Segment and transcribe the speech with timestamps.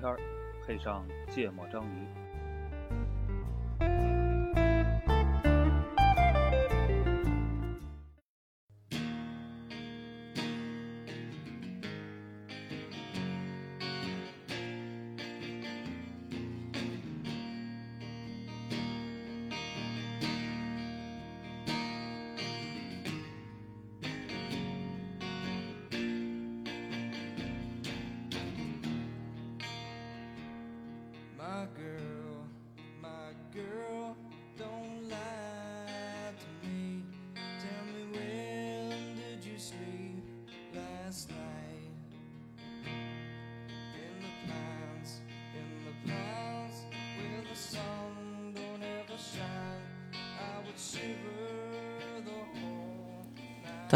[0.00, 0.18] 天儿，
[0.66, 2.29] 配上芥末章鱼。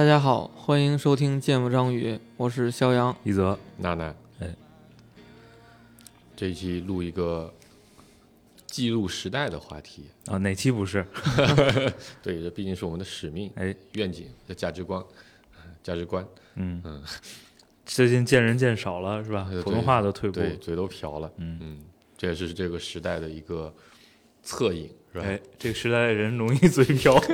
[0.04, 3.16] 大家好，欢迎收听《见不章鱼》，我是肖阳。
[3.24, 4.54] 一泽，娜娜，哎，
[6.36, 7.50] 这一期录一个
[8.66, 11.06] 记录时代的话题，啊，哪期不是？
[12.22, 15.02] 对，这毕竟是我们的使命、哎，愿景和价值观，
[15.82, 16.22] 价值观，
[16.56, 17.02] 嗯嗯，
[17.86, 19.62] 最近见人见少了是吧对？
[19.62, 20.38] 普通话都退步。
[20.38, 21.82] 对，嘴都瓢了，嗯
[22.18, 23.74] 这也是这个时代的一个
[24.42, 25.24] 侧影，是吧？
[25.24, 27.18] 哎，这个时代的人容易嘴瓢。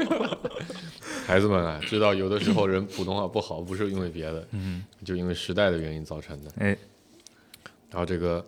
[1.30, 6.50] 孩子们啊，知道有的时候人普通话不好，不是因为别的，嗯，就因为时代的原因造成的。
[6.58, 6.76] 哎，
[7.88, 8.44] 然后这个，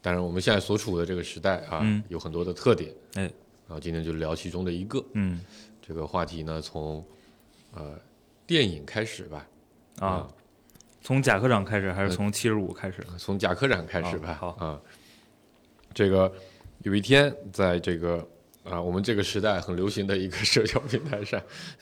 [0.00, 2.00] 当然我们现在所处的这个时代啊，嗯。
[2.08, 5.04] 有很多的特点，哎，然后今天就聊其中的一个。
[5.14, 5.40] 嗯。
[5.82, 7.04] 这个话题呢，从
[7.74, 7.98] 呃
[8.46, 9.48] 电影开始吧，
[9.98, 10.28] 啊，
[11.02, 13.04] 从贾科长开始还是从七十五开始？
[13.18, 14.32] 从贾科长开始吧。
[14.34, 14.64] 好好。
[14.64, 14.80] 啊，
[15.92, 16.32] 这个
[16.84, 18.24] 有一天在这个
[18.68, 21.40] 啊我们这个时代很流行的一个社交平台上，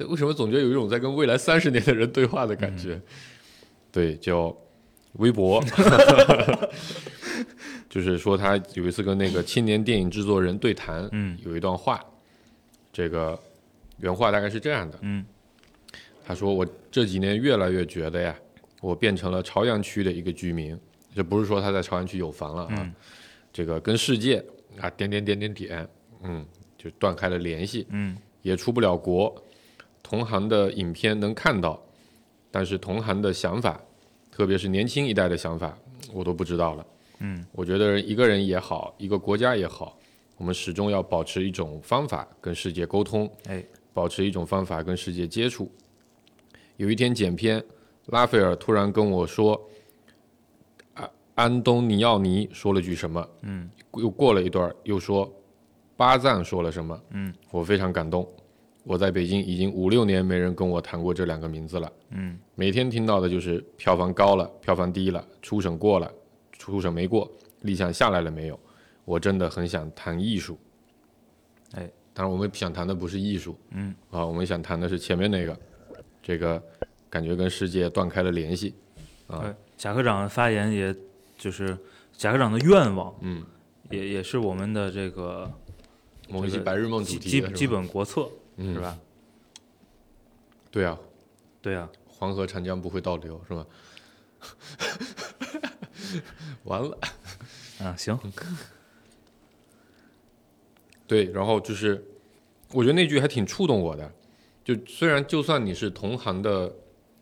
[0.09, 3.01] 为什么总觉得有一种在跟未来三十年的人对话的感觉？
[3.91, 4.57] 对，叫
[5.15, 5.63] 微博
[7.89, 12.05] 就是说他有一次跟那个青年电影制作人对谈，嗯有一段话，
[12.93, 13.39] 这个
[13.99, 14.99] 原话大概是这样的。
[15.03, 15.25] 嗯
[16.27, 18.35] 他说：“我这几年越来越觉得呀，
[18.81, 20.75] 我变成了朝阳区的一个居民。
[21.15, 22.95] 这不是说他在朝阳区有房了啊，嗯
[23.53, 24.43] 这个跟世界
[24.81, 25.89] 啊点点点点点，
[26.23, 26.45] 嗯，
[26.85, 29.35] 就断开了联系，嗯也出不了国。
[30.03, 31.83] 同行的影片能看到，
[32.51, 33.81] 但是同行的想法，
[34.31, 35.79] 特别是年轻一代的想法，
[36.13, 36.87] 我都不知道了。
[37.21, 39.97] 嗯我觉得一个人也好，一个国家也好，
[40.37, 45.73] 我们始终要保持一种方法跟世界沟通，哎，保持一种方法跟世界接触。
[46.77, 47.65] 有一天剪片，
[48.07, 49.59] 拉斐尔突然跟我说，
[50.93, 55.33] 啊，安东尼奥尼说了句什么，嗯又过了一段又说，
[55.97, 58.29] 巴赞说了什么，嗯我非常感动。
[58.83, 66.13] 我在北京已经五六年没人跟我谈过这两个名字了，嗯每天听到的就是票房高了，票房低了，初审过了，
[66.53, 67.31] 初审没过，
[67.63, 68.61] 立项下来了没有？
[69.07, 70.59] 我真的很想谈艺术。
[71.73, 75.59] 哎，当然我们想谈的不是艺术嗯啊，我们想谈的是前面那个，
[76.23, 76.63] 这个
[77.09, 78.75] 感觉跟世界断开了联系。
[79.27, 80.95] 啊哎，贾科长的发言，也
[81.39, 81.77] 就是
[82.13, 83.43] 贾科长的愿望，嗯，
[83.91, 85.51] 也也是我们的这个
[86.29, 88.81] 梦一这个白日梦主题基基本国策，嗯是？
[88.81, 88.99] 吧？
[90.71, 90.99] 对啊，
[91.63, 93.67] 对啊，黄河长江不会倒流是吧？
[96.65, 96.99] 完了。
[97.81, 98.19] 啊，行，
[101.07, 102.03] 对，然后就是，
[102.73, 104.11] 我觉得那句还挺触动我的。
[104.65, 106.73] 就虽然就算你是同行的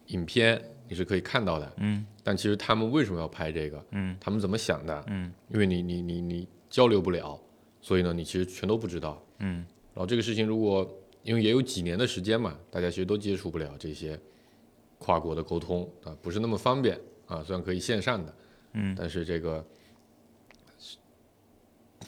[0.08, 3.84] 影片，你是可以看到的，嗯但其实他们为什么要拍这个？
[3.90, 5.04] 嗯他们怎么想的？
[5.08, 7.40] 嗯因为你你你你交流不了，
[7.82, 9.22] 所以呢，你其实全都不知道。
[9.40, 9.66] 嗯。
[9.92, 10.90] 然后这个事情如果
[11.22, 14.18] 因为也有几年的时间嘛，大家其实都接触不了这些
[14.98, 17.42] 跨国的沟通啊，不是那么方便啊。
[17.42, 18.34] 虽然可以线上的，
[18.72, 18.94] 嗯。
[18.98, 19.62] 但是这个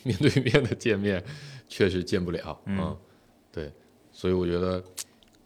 [0.03, 1.23] 面对面的见面
[1.69, 2.97] 确实见不了，嗯。
[3.53, 3.71] 对，
[4.11, 4.83] 所以我觉得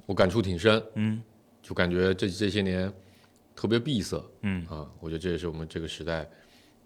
[0.06, 1.22] 我感触挺深，嗯。
[1.62, 2.90] 就感觉这这些年
[3.54, 4.64] 特别闭塞嗯。
[4.66, 6.28] 啊，我觉得这也是我们这个时代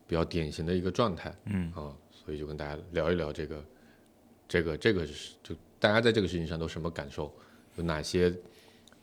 [0.07, 1.73] 比较典型的一个状态嗯。
[1.73, 3.65] 啊，所以就跟大家聊一聊这个
[4.49, 7.33] 这个这个是就大家在这个事情上都什么感受，
[7.77, 8.35] 有哪些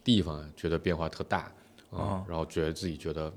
[0.03, 1.51] 地方啊觉得变化特大？
[1.91, 3.33] 啊哦，然后觉得自己觉得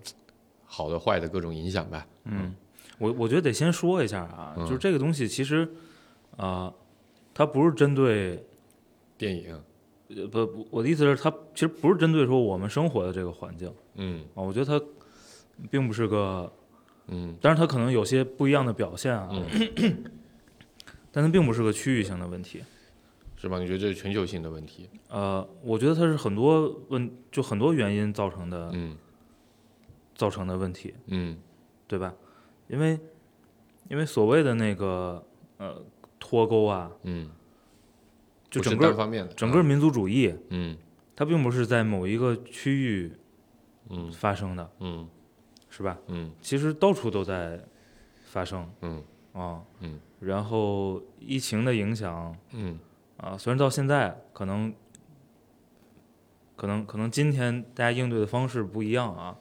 [0.67, 2.55] 好的坏的各种影响吧，嗯，
[2.99, 5.67] 我我觉得得先说一下啊，嗯就是这个东西其实
[6.37, 6.70] 啊、
[7.32, 8.44] 它不是针对
[9.17, 9.58] 电影，
[10.08, 14.23] 呃不不，我的意思是它其实不是针对说我们生活的这个环境嗯。
[14.34, 14.84] 啊，我觉得它
[15.70, 16.52] 并不是个，
[17.12, 17.36] 嗯。
[17.40, 19.44] 当然它可能有些不一样的表现啊，嗯，
[21.12, 22.62] 但它并不是个区域性的问题。
[23.36, 23.58] 是吧？
[23.58, 24.88] 你觉得这是全球性的问题？
[25.08, 28.96] 呃，我觉得它是很多问就很多原因造成的、嗯。
[30.14, 31.36] 造成的问题，嗯。
[31.88, 32.14] 对吧？
[32.68, 32.98] 因为
[33.90, 35.22] 因为所谓的那个
[35.58, 35.82] 呃
[36.20, 37.28] 脱钩啊，嗯，
[38.48, 40.76] 就整个方面的，啊整个民族主义，嗯。
[41.16, 43.12] 它并不是在某一个区域
[43.90, 44.10] 嗯。
[44.12, 45.08] 发生的，嗯
[45.74, 45.96] 是吧？
[46.08, 47.58] 嗯其实到处都在
[48.26, 49.02] 发生嗯
[49.32, 49.62] 啊。
[49.80, 52.78] 嗯然后疫情的影响嗯
[53.16, 54.72] 啊，虽然到现在可能
[56.54, 59.36] 可能可能今天大家应对的方式不一样啊，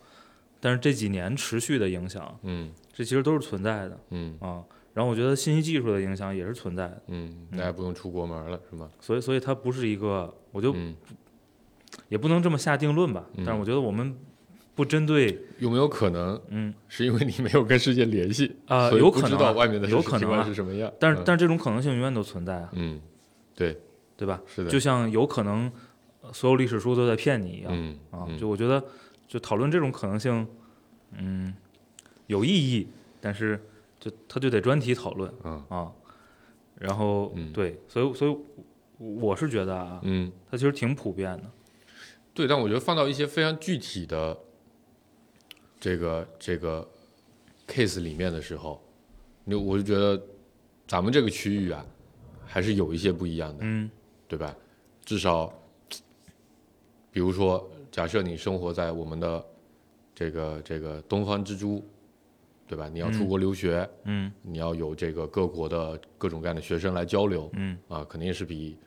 [0.60, 4.64] 但是这几年持续的影响，嗯这其实都是存在的嗯啊。
[4.94, 8.90] 然后我觉得信息技术的影响也是存在的，嗯，大家不用出国门了，是吗？
[9.00, 10.96] 所以所以它不是一个，我就嗯，
[12.10, 13.26] 也不能这么下定论吧。
[13.36, 14.18] 嗯但是我觉得我们
[14.74, 20.92] 不针对，有没有可能嗯是因为你没有跟世界联系啊、有可能啊道外面的有可能啊是什么样？
[21.00, 23.00] 但但是这种可能性永远都存在啊，嗯，
[23.56, 23.78] 对，
[24.16, 24.42] 对吧？
[24.48, 25.72] 是的，就像有可能
[26.22, 28.26] 呃所有历史书都在骗你一样嗯啊。
[28.30, 28.84] 嗯就我觉得，
[29.28, 30.48] 就讨论这种可能性，
[31.18, 31.54] 嗯，
[32.28, 32.88] 有意义，
[33.20, 33.60] 但是
[34.00, 35.92] 就他就得专题讨论嗯啊。
[36.80, 38.36] 然后、嗯对，所以所以
[38.98, 41.44] 我是觉得啊，嗯，它其实挺普遍的。
[42.34, 44.36] 对，但我觉得放到一些非常具体的
[45.82, 46.88] 这个这个
[47.68, 48.82] case 里面的时候，
[49.44, 50.22] 你我就觉得
[50.88, 51.84] 咱们这个区域啊，
[52.46, 53.90] 还是有一些不一样的，嗯
[54.28, 54.56] 对吧？
[55.04, 55.52] 至少，
[57.12, 59.46] 比如说，假设你生活在我们的
[60.14, 61.84] 这个这个东方之珠，
[62.68, 62.88] 对吧？
[62.88, 68.78] 你要出嗯国留学，嗯你要有这个各国的各种各样的学生来交流，嗯啊，肯定是比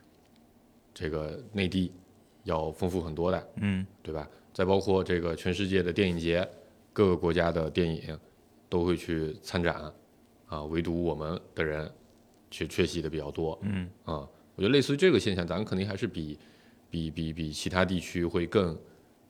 [0.94, 1.93] 这个内地
[2.44, 4.31] 要丰富很多的，嗯对吧？
[4.55, 6.49] 再包括这个全世界的电影节，
[6.94, 8.19] 各个国家的电影
[8.70, 9.93] 都会去参展，
[10.46, 11.93] 啊，唯独我们的人
[12.50, 16.38] 却缺席的比较多，嗯啊，我觉得类似于这个现象，咱们肯定还是比
[16.88, 18.79] 比比比其他地区会更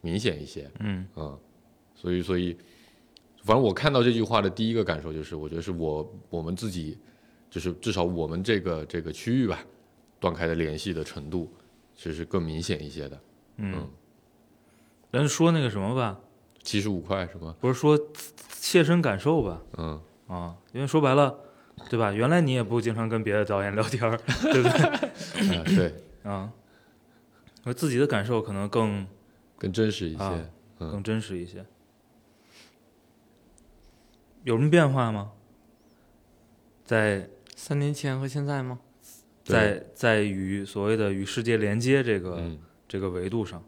[0.02, 1.36] 明显一些，嗯啊，
[1.94, 2.54] 所以所以，
[3.42, 6.98] 反正我看到这句话的第一个感受就是，我觉得是我我们自己，
[7.48, 9.64] 就是至少我们这个这个区域吧，
[10.20, 11.50] 断开的联系的程度，
[11.96, 13.20] 其实更明显一些的。
[13.56, 13.88] 嗯。
[15.12, 16.20] 咱说那个什么吧，
[16.64, 17.54] 七十五块是吧？
[17.60, 17.96] 不是说
[18.58, 19.62] 切身感受吧？
[19.76, 21.38] 嗯啊，因为说白了，
[21.88, 22.10] 对吧？
[22.10, 24.16] 原来你也不经常跟别的导演聊天儿，
[24.50, 25.56] 对不对？
[25.56, 25.94] 啊，对，
[26.28, 26.50] 啊，
[27.64, 29.06] 我自己的感受可能更
[29.56, 30.24] 更真实一些。
[30.24, 30.50] 啊嗯
[30.90, 31.64] 更真实一些。
[34.42, 35.30] 有什么变化吗？
[36.84, 38.80] 在三年前和现在吗？
[39.44, 42.58] 在在与所谓的与世界连接这个、嗯
[42.88, 43.62] 这个维度上，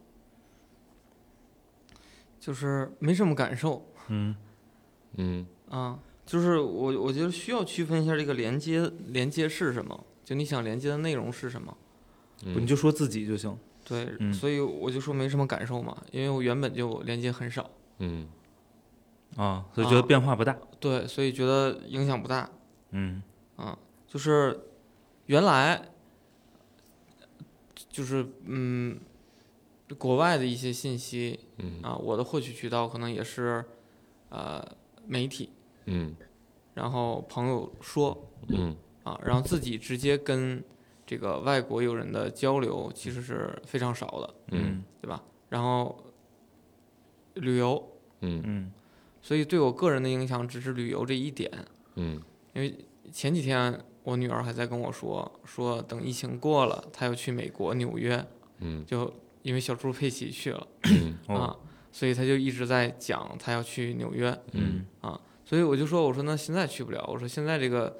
[2.46, 4.36] 就是没什么感受嗯
[5.16, 5.98] 嗯啊。
[6.24, 11.76] 就是我我觉得需要区分一下这个连接连接是什么，就你想连接的内容是什么。
[12.44, 13.56] 嗯，你就说自己就行。
[13.84, 18.28] 对，嗯所以我就说没什么感受嘛，因为我原本就连接很少，嗯
[19.36, 20.56] 啊，所以觉得啊变化不大。
[20.78, 22.48] 对，所以觉得影响不大
[22.90, 23.22] 嗯
[23.56, 23.76] 啊。
[24.08, 24.58] 就是
[25.26, 25.90] 原来
[27.88, 28.98] 就是嗯，
[29.94, 31.80] 国外的一些信息嗯。
[31.82, 33.64] 啊，我的获取渠道可能也是
[34.30, 34.66] 呃
[35.06, 35.50] 媒体，
[35.84, 36.14] 嗯。
[36.74, 38.76] 然后朋友说嗯。
[39.04, 40.62] 啊，然后自己直接跟
[41.06, 44.82] 这个外国友人的交流其实是非常少的，嗯。
[45.00, 45.22] 对吧？
[45.48, 45.96] 然后
[47.34, 47.88] 旅游，
[48.20, 48.42] 嗯。
[48.44, 48.72] 嗯。
[49.22, 51.50] 所以对我个人的影响只是旅游这一点。
[51.94, 52.20] 嗯。
[52.54, 52.76] 因为
[53.12, 58.26] 前几天我女儿还在跟我说，说等疫情过了，她要去美国纽约，
[58.58, 58.84] 嗯。
[58.84, 59.12] 就
[59.46, 61.16] 因为小猪佩奇去了、嗯。
[61.28, 61.36] 哦。
[61.36, 61.56] 啊，
[61.92, 64.36] 所以他就一直在讲他要去纽约。
[64.52, 64.84] 嗯。
[65.00, 67.96] 啊，所以我就说，我说那现在去不了，我说现在这个，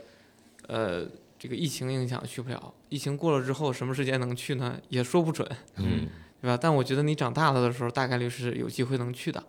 [0.67, 1.07] 呃，
[1.39, 4.77] 这个疫情影响去不了，疫情过了之后什么时间能去呢？
[4.89, 6.09] 也说不准，嗯。
[6.43, 6.59] 对吧？
[6.61, 9.43] 但我觉得你长大了的时候，大概率是有机会能去的，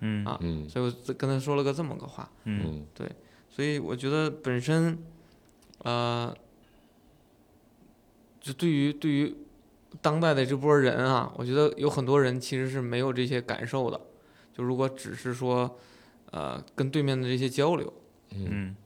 [0.00, 0.24] 嗯。
[0.24, 0.68] 啊嗯。
[0.68, 2.30] 所以我跟他说了个这么个话。
[2.44, 2.86] 嗯。
[2.94, 3.10] 对。
[3.50, 4.96] 所以我觉得本身，
[5.78, 6.32] 呃，
[8.40, 9.36] 就对于对于
[10.00, 14.00] 当代的这波人啊，我觉得有很多人其实是没有这些感受的。
[14.52, 15.78] 就如果只是说，
[16.30, 17.92] 呃，跟对面的这些交流，
[18.32, 18.48] 嗯。
[18.50, 18.76] 嗯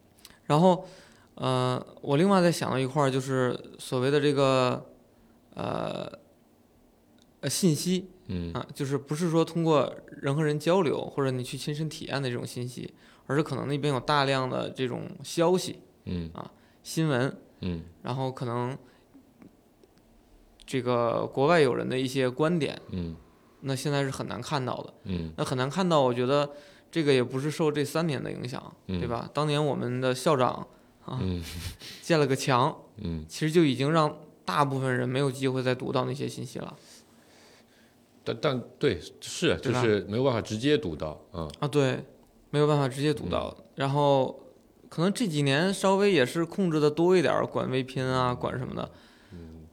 [0.45, 0.85] 然后，
[1.35, 4.85] 呃，我另外再想到一块儿，就是所谓的这个，
[5.55, 6.11] 呃，
[7.41, 8.53] 呃，信息嗯。
[8.53, 12.93] 啊，就是不是说通过人和人交流或者你去亲身体验的这种信息，
[13.25, 16.29] 而是可能那边有大量的这种消息、嗯。
[16.33, 16.51] 啊
[16.83, 17.81] 新闻，嗯。
[18.03, 18.77] 然后可能
[20.65, 23.15] 这个国外友人的一些观点，嗯。
[23.61, 24.93] 那现在是很难看到的。
[25.05, 25.31] 嗯。
[25.37, 26.49] 那很难看到，我觉得
[26.91, 28.99] 这个也不是受这三年的影响，嗯。
[28.99, 29.29] 对吧？
[29.33, 30.67] 当年我们的校长
[31.05, 31.43] 啊嗯。
[32.03, 36.75] 建了个墙，嗯，其实就已经让大部分人没有机会再读到那些信息了。
[38.23, 41.49] 但但对是就是没有办法直接读到，嗯。
[41.59, 41.67] 啊。
[41.67, 42.03] 对，
[42.51, 44.39] 没有办法直接读到，然后
[44.89, 48.89] 可能这几年稍微也是控制的多一点儿，管微拼啊，管什么的，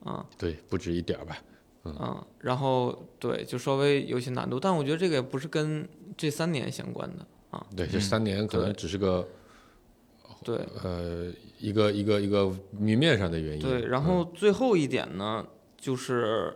[0.04, 0.26] 啊。
[0.38, 1.36] 对，不止一点儿吧。
[1.84, 9.26] 嗯，然后对，就稍微有些难度，但我觉得这个也不是跟这三年相关的啊，对，这嗯三年可能只是个
[10.44, 10.56] 对。
[10.84, 13.60] 呃一个一个一个明面上的原因。
[13.60, 14.04] 对，然嗯。
[14.04, 15.44] 后最后一点呢，
[15.76, 16.54] 就是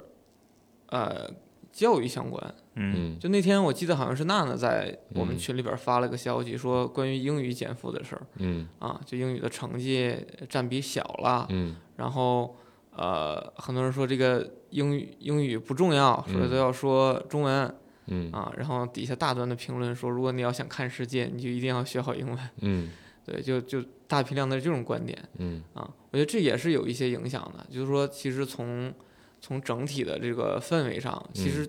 [0.90, 1.28] 呃
[1.72, 3.14] 教育相关，嗯。
[3.14, 3.18] 嗯。
[3.18, 5.38] 就那天我记得好像是娜娜在我们嗯。
[5.38, 8.68] 群里边发了个消息，说关于英语减负的事儿嗯。
[8.78, 10.16] 啊，就英语的成绩
[10.48, 11.74] 占比小了，嗯。
[11.96, 12.56] 然后
[12.96, 17.74] 呃，很多人说这个英语英语不重要，所以嗯都要说中文
[18.06, 18.52] 嗯啊。
[18.56, 22.38] 然后底下大段的评论说，如果你要想看世界，你就一定要学好英文。
[22.60, 22.90] 嗯
[23.26, 27.66] 对，就就大批量的这种观点嗯啊，我觉得这也是有一些影响的。
[27.68, 28.94] 就是说，其实从
[29.40, 31.68] 从整体的这个氛围上，其实、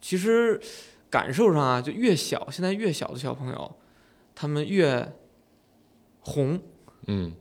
[0.00, 0.60] 其实
[1.10, 3.76] 感受上啊，就越小，现在越小的小朋友，
[4.34, 5.12] 他们越
[6.20, 6.60] 红。
[7.08, 7.34] 嗯，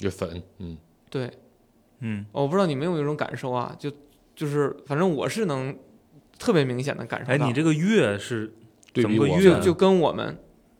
[0.00, 0.76] 越粉，嗯
[1.08, 1.30] 对，
[2.06, 3.74] 嗯我不知道你们有没有这种感受啊？
[3.78, 3.90] 就
[4.36, 5.74] 就是，反正我是能
[6.38, 7.46] 特别明显的感受哎，到。
[7.46, 8.52] 你这个月是
[8.92, 10.38] 怎么个月就就跟我们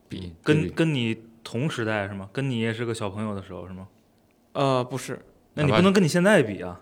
[0.08, 2.28] 比跟跟你同时代是吗？
[2.32, 3.88] 跟你也是个小朋友的时候是吗？
[4.52, 5.18] 呃不是，
[5.54, 6.80] 那你不能跟你现在比啊，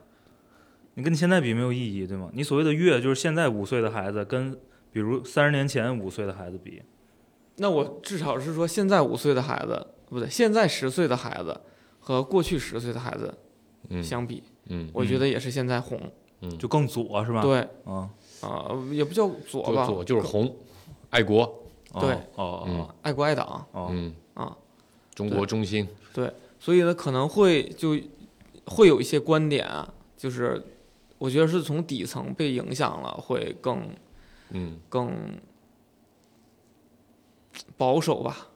[0.94, 2.28] 你跟你现在比没有意义，对吗？
[2.32, 4.58] 你所谓的月就是现在五岁的孩子跟
[4.92, 6.82] 比如三十年前五岁的孩子比，
[7.58, 11.60] 那我至少是说，现在五岁的孩子不对，现在十岁的孩子
[12.00, 13.38] 和过去十岁的孩子嗯
[14.02, 16.00] 相比，嗯我觉得也是现在红。
[16.44, 17.40] 嗯，就更左是吧？
[17.40, 17.60] 对。
[17.84, 18.10] 啊，
[18.40, 20.52] 啊、也不叫左吧，左左就是红，
[21.10, 21.42] 爱国，
[21.92, 22.12] 哦对。
[22.34, 22.80] 哦嗯。
[22.80, 22.94] 哦。
[23.02, 24.12] 爱国爱党哦，嗯。
[24.34, 24.56] 啊，
[25.14, 26.32] 中国中心，对。
[26.58, 27.96] 所以呢可能会就
[28.66, 30.60] 会有一些观点啊，就是
[31.18, 33.88] 我觉得是从底层被影响了，会更
[34.50, 35.12] 嗯，更
[37.76, 38.48] 保守吧。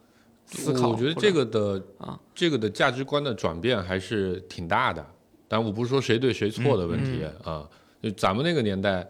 [0.46, 5.04] 思考，我觉得这个的啊，这个的价值观的转变还是挺大的。
[5.48, 7.70] 但我不是说谁对谁错的问题嗯啊，
[8.02, 9.06] 就咱们那个年代，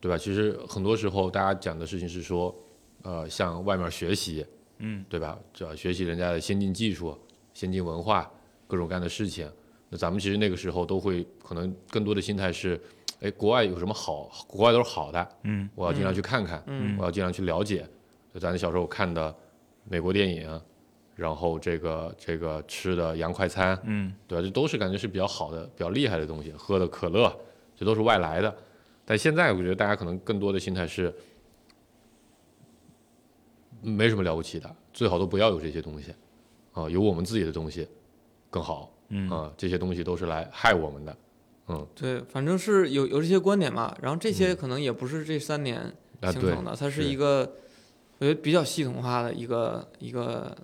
[0.00, 0.16] 对吧？
[0.18, 2.54] 其实很多时候大家讲的事情是说，
[3.02, 4.44] 呃，向外面学习，
[4.78, 5.38] 嗯，对吧？
[5.54, 7.18] 主要学习人家的先进技术、
[7.54, 8.30] 先进文化，
[8.66, 9.50] 各种各样的事情。
[9.88, 12.78] 那咱们其实那个时候都会可能更多的心态是，
[13.20, 14.28] 哎，国外有什么好？
[14.46, 17.86] 国外都是好的，嗯我要尽量去看看，嗯我要尽量去了解。
[18.34, 19.34] 就咱小时候看的
[19.84, 20.60] 美国电影，
[21.18, 24.44] 然后这个这个吃的洋快餐，嗯对吧？
[24.44, 26.52] 这都是感觉是比较好的、比较厉害的东西。
[26.52, 27.36] 喝的可乐，
[27.76, 28.56] 这都是外来的。
[29.04, 31.12] 但现在我觉得大家可能更多的心态是，
[33.82, 36.14] 没什么了不起的，最好都不要有这些东西，
[36.72, 37.88] 啊，有我们自己的东西
[38.48, 39.52] 更好嗯啊。
[39.56, 41.16] 这些东西都是来害我们的，
[41.66, 43.92] 嗯对，反正是有有这些观点嘛。
[44.00, 45.92] 然后这些可能也不是这三年
[46.30, 47.40] 形成的，它是是一个
[48.18, 50.56] 我觉得比较系统化的一个一个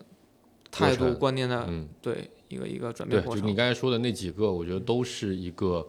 [0.75, 3.43] 态度观念的嗯，对一个一个转，变过程。
[3.43, 5.87] 就你刚才说的那几个，我觉得都是一个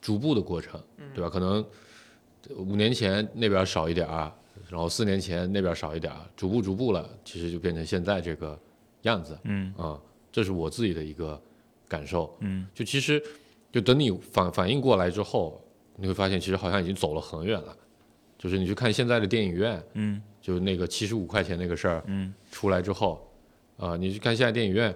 [0.00, 0.80] 逐步的过程，
[1.14, 1.30] 对吧？
[1.30, 1.64] 可能
[2.56, 4.32] 五年前那边少一点儿，
[4.68, 8.58] 然后四年前那边少一点儿，逐步逐步了，其实就变成现在这个
[9.02, 10.00] 样子嗯啊、
[10.32, 11.40] 这是我自己的一个
[11.88, 12.36] 感受。
[12.40, 13.22] 嗯就其实，
[13.72, 15.60] 就等你反反应过来之后，
[15.96, 17.76] 你会发现其实好像已经走了很远了。
[18.36, 23.26] 就是你去看现在的电影院，嗯就那个七十五块钱那个事儿，嗯出来之后，
[23.76, 24.94] 啊、你去看现在电影院，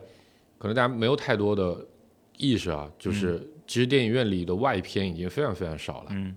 [0.59, 1.87] 可能大家没有太多的
[2.37, 6.07] 意识啊，就是其实电影院里的外片已经非常非常少了。
[6.11, 6.37] 嗯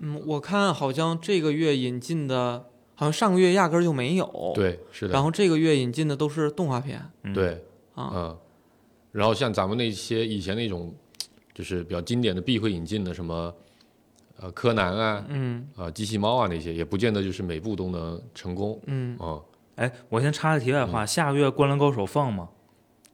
[0.00, 4.52] 嗯，我看好像这个月引进的，好像上个月压根儿就没有。。
[4.54, 7.62] 对，是的，然后这个月引进的都是动画片嗯，对，
[7.94, 8.10] 啊。
[8.14, 8.38] 嗯，
[9.12, 10.92] 然后像咱们那些以前那种，
[11.54, 13.54] 就是比较经典的必会引进的什么，
[14.38, 18.80] 呃，柯南啊，嗯啊、机器猫啊那些，也不见得就是每部都能成功。
[18.86, 19.40] 嗯，嗯，
[19.76, 22.48] 哎，我先插个题外话，下个月《灌篮高手》放吗？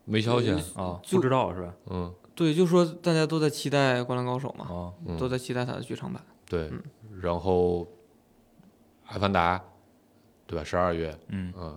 [0.05, 1.01] 没消息啊。
[1.11, 1.75] 不知道是吧？
[1.91, 6.23] 嗯，对，就说大家都在期待《灌篮高手》嘛，哦，嗯都在期待它的剧场版。
[6.47, 6.69] 对。
[6.71, 6.83] 嗯
[7.21, 7.81] 然后，
[9.07, 9.59] 《阿凡达》，
[10.47, 10.63] 对吧？
[10.63, 11.77] 十二月，嗯嗯，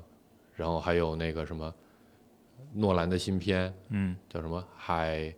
[0.54, 1.74] 然后还有那个什么，
[2.74, 5.34] 诺兰的新片嗯叫什么海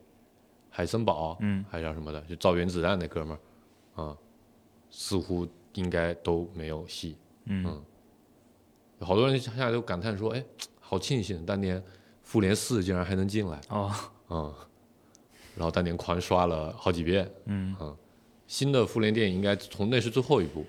[0.69, 3.38] 海森堡，嗯还叫什么的，就造原子弹那哥们
[3.95, 4.17] 儿，啊、
[4.89, 7.17] 似乎应该都没有戏。
[7.45, 7.83] 嗯嗯
[9.03, 10.43] 好多人现在都感叹说，哎，
[10.79, 11.81] 好庆幸当年
[12.22, 13.91] 复联四竟然还能进来，哦。
[14.29, 14.53] 嗯，
[15.55, 17.29] 然后当年狂刷了好几遍。
[17.45, 17.75] 嗯，
[18.48, 20.65] 新的复联电影应该从那是最后一部，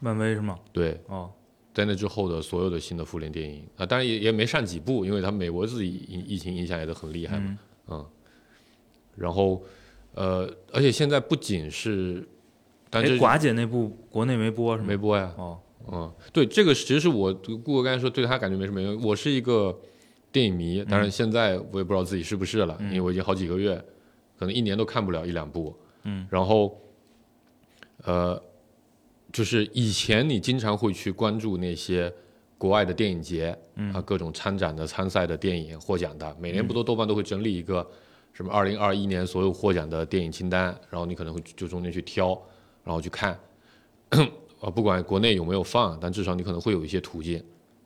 [0.00, 0.58] 漫威是吗？
[0.72, 1.30] 对，哦。
[1.74, 3.62] 在那之后的所有的新的复联电影。
[3.76, 7.98] 啊，当然也也没上几部，因为他美国自己疫疫情影响也都很厉害嘛，嗯。
[7.98, 8.06] 嗯，
[9.14, 9.62] 然后
[10.14, 12.26] 呃，而且现在不仅是，
[12.88, 14.88] 但哎，这寡姐那部国内没播是吗？
[14.88, 15.60] 没播呀，哦
[15.92, 19.78] 嗯，对，这个其实是我顾哥刚才说对他感觉没什么用，我是一个
[20.32, 23.76] 电影迷，当然现在我也不知道自己是不是了，嗯因为我已经好几个月，
[24.38, 25.74] 可能一年都看不了一两部。
[26.04, 26.80] 嗯，然后，
[28.04, 28.40] 呃，
[29.32, 32.12] 就是以前你经常会去关注那些
[32.58, 37.84] 国外的电影节，嗯啊，各种参展的、参赛的电影获奖的，每年不都豆瓣都会整理一个
[38.32, 42.40] 什么二零二一年所有获奖的电影清单，然后你可能会就中间去挑，
[42.84, 43.38] 然后去看，
[44.66, 47.40] 啊，不管国内有没有放，但至少你可能会有一些途径，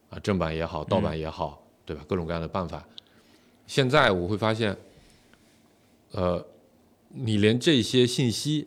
[0.09, 2.03] 啊，正版也好，盗版也好，对吧？
[2.09, 2.83] 各种各样的办法。
[3.67, 4.75] 现在我会发现，
[6.13, 6.43] 呃，
[7.11, 8.67] 你连这些信息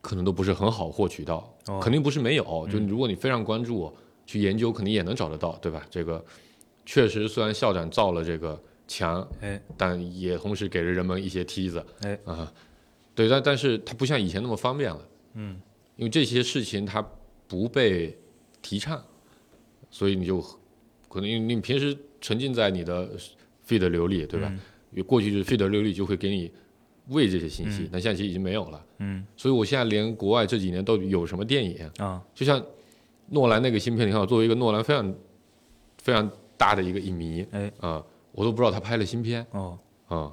[0.00, 3.94] 可能都不是很好获取到，哦肯定不是没有，就如果你非常关注，
[4.26, 5.86] 去研究，肯定也能找得到，对吧？
[5.88, 6.24] 这个
[6.84, 12.52] 确实，虽然校长造了这个墙，哎，但也同时给了人们一些梯子，哎啊，
[13.14, 15.60] 对，但但是它不像以前那么方便了，嗯，
[15.94, 17.00] 因为这些事情它
[17.48, 18.16] 不被
[18.60, 19.02] 提倡，
[19.90, 20.40] 所以你就
[21.08, 23.10] 可能因为你平时沉浸在你的
[23.66, 24.52] feed 流里，对吧？
[24.92, 25.04] 嗯。
[25.04, 26.50] 过去就是 feed 流里就会给你
[27.08, 27.88] 喂这些信息，嗯。
[27.92, 29.26] 但现在其实已经没有了，嗯。
[29.36, 32.64] 所以我现在连国外这几年到底有什么电影，啊，就像
[33.28, 35.14] 诺兰那个芯片，你看我作为一个诺兰非常
[35.98, 37.70] 非常大的一个影迷，哎。
[37.80, 39.46] 啊、我都不知道他拍了新片。
[39.50, 40.32] 哦，啊、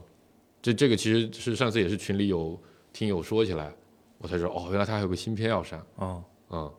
[0.62, 2.60] 这这个其实是上次也是群里有
[2.92, 3.74] 听友说起来，
[4.18, 6.72] 我才知道哦，原来他还有个新片要上，哦，啊、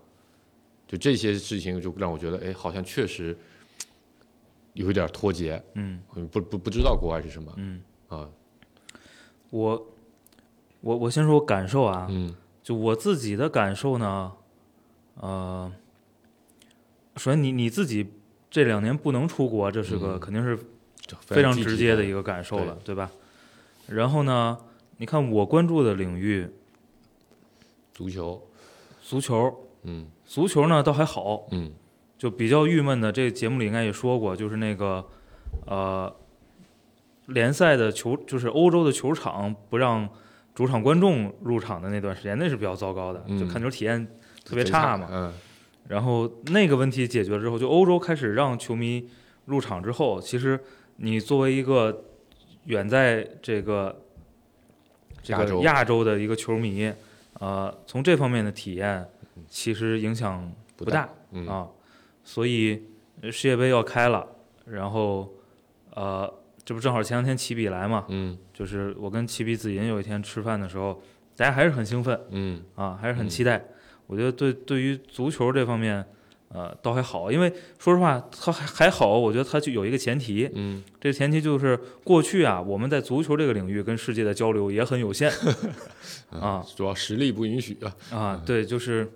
[0.94, 3.36] 就这些事情就让我觉得，哎，好像确实
[4.74, 6.00] 有一点脱节，嗯。
[6.14, 8.30] 嗯不不不知道国外是什么嗯，啊，
[9.50, 9.86] 我
[10.80, 12.32] 我我先说我感受啊，嗯。
[12.62, 14.32] 就我自己的感受呢，
[15.16, 15.70] 呃，
[17.16, 18.06] 首先你你自己
[18.48, 20.20] 这两年不能出国，这是个嗯。
[20.20, 20.56] 肯定是
[21.20, 23.10] 非常直接的一个感受了，对吧？
[23.88, 24.56] 然后呢，
[24.98, 26.48] 你看我关注的领域，
[27.92, 28.48] 足球，
[29.02, 31.72] 足球，嗯足球呢倒还好，嗯。
[32.16, 35.04] 就比较郁闷的，这个节目里应该也说过，就是那个
[35.66, 36.10] 呃，
[37.26, 40.08] 联赛的球，就是欧洲的球场不让
[40.54, 43.38] 主场观众入场的那段时间，那是比较糟糕的，嗯。
[43.38, 44.06] 就看球体验
[44.44, 45.08] 特别差嘛。
[45.10, 45.32] 嗯。
[45.88, 49.06] 然后那个问题解决了之后，就欧洲开始让球迷
[49.44, 50.58] 入场之后，其实
[50.96, 52.04] 你作为一个
[52.64, 54.00] 远在这个
[55.22, 55.62] 这个亚洲。
[55.62, 56.90] 亚洲的一个球迷，
[57.40, 59.06] 呃，从这方面的体验
[59.48, 61.68] 其实影响不不大嗯啊。
[62.22, 62.82] 所以
[63.20, 64.26] 呃世界杯要开了，
[64.66, 65.32] 然后
[65.94, 66.32] 呃，
[66.64, 68.04] 这不正好前两天齐比来嘛？
[68.08, 71.02] 嗯就是我跟齐比子银有一天吃饭的时候，
[71.36, 73.64] 大家还是很兴奋，嗯啊，还是很嗯期待。
[74.06, 76.04] 我觉得对对于足球这方面，
[76.48, 79.18] 呃，倒还好，因为说实话，它还还好。
[79.18, 85.30] 我觉得它就有一个前提，嗯这个前提就是过去啊，我们在足球这个领域跟世界的交流也很有限
[86.30, 88.42] 啊 主要实力不允许啊，啊。
[88.46, 89.10] 对，就是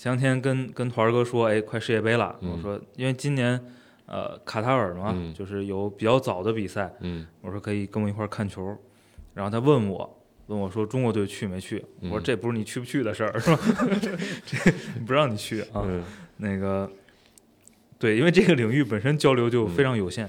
[0.00, 3.62] 前两天跟跟团儿哥说，哎，快世界杯了，嗯我说因为今年
[4.06, 8.74] 呃卡塔尔嘛，嗯就是有比较早的比赛，嗯我说可以跟我一块儿看球，
[9.34, 10.16] 然后他问我。
[10.46, 11.84] 问我说中国队去没去？
[12.00, 13.60] 我说嗯这不是你去不去的事儿，是吧？
[14.44, 14.58] 这
[15.06, 15.84] 不让你去啊。
[15.86, 16.02] 嗯
[16.38, 16.90] 那个，
[18.00, 20.28] 对，因为这个领域本身交流就非常有限。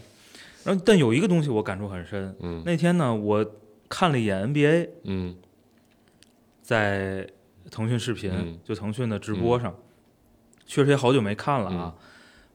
[0.64, 2.36] 然后，但有一个东西我感触很深。
[2.42, 3.44] 嗯那天呢，我
[3.90, 5.36] 看了一眼 NBA，嗯
[6.62, 7.28] 在
[7.72, 8.60] 腾讯视频，嗯。
[8.64, 9.74] 就腾讯的直播上，
[10.68, 11.78] 确实也好久没看了嗯。
[11.80, 11.96] 啊。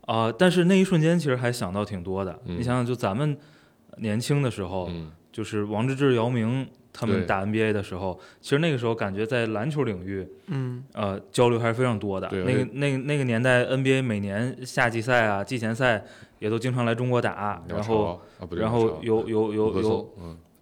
[0.02, 2.38] 啊、但是那一瞬间其实还想到挺多的。
[2.44, 2.58] 嗯。
[2.58, 3.36] 你想想，就咱们
[3.96, 5.10] 年轻的时候，嗯。
[5.32, 10.84] 就是王治郅、姚明他们打 NBA 的时候，其实那个时候感觉在篮球领域，嗯。
[10.92, 12.28] 呃，交流还是非常多的。
[12.30, 16.04] 那个那个那个年代，NBA 每年夏季赛啊、季前赛
[16.38, 20.14] 也都经常来中国打，然后啊然后有有五有有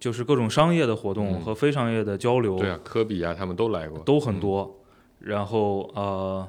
[0.05, 4.79] 就是各种商业的活动嗯和非商业的交流对啊，科比啊他们都来过，都很多。
[5.17, 6.47] 然后呃，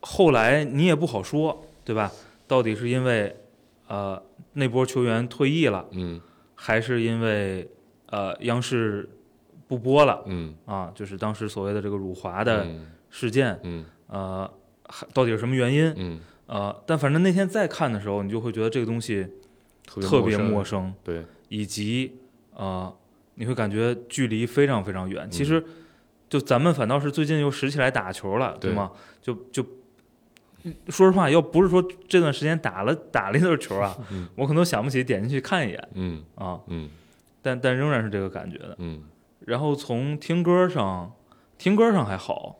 [0.00, 2.10] 后来你也不好说，对吧？
[2.48, 3.36] 到底是因为
[3.86, 4.22] 呃
[4.54, 6.18] 那波球员退役了，嗯
[6.54, 7.68] 还是因为
[8.06, 9.06] 呃央视
[9.68, 10.90] 不播了嗯啊？
[10.94, 13.60] 就是当时所谓的这个辱华的嗯事件。
[13.62, 14.50] 嗯呃，
[14.88, 15.92] 还到底是什么原因？
[15.98, 19.26] 嗯呃，但反正那天再看的时候，你就会觉得这个东西
[19.84, 22.16] 特别陌生，对以及
[22.54, 22.90] 呃，
[23.34, 25.26] 你会感觉距离非常非常远。
[25.26, 25.62] 嗯其实，
[26.28, 28.90] 就咱们反倒是最近又拾起来打球了，对对吗？
[29.20, 29.64] 就就。
[30.90, 36.90] 说实话，要不是说这段时间打了打了一段球啊，嗯 我可能想不起点进去看一眼嗯啊，嗯
[37.40, 38.76] 但但仍然是这个感觉的。
[38.78, 39.02] 嗯
[39.46, 41.10] 然后从听歌上，
[41.56, 42.58] 听歌上还好，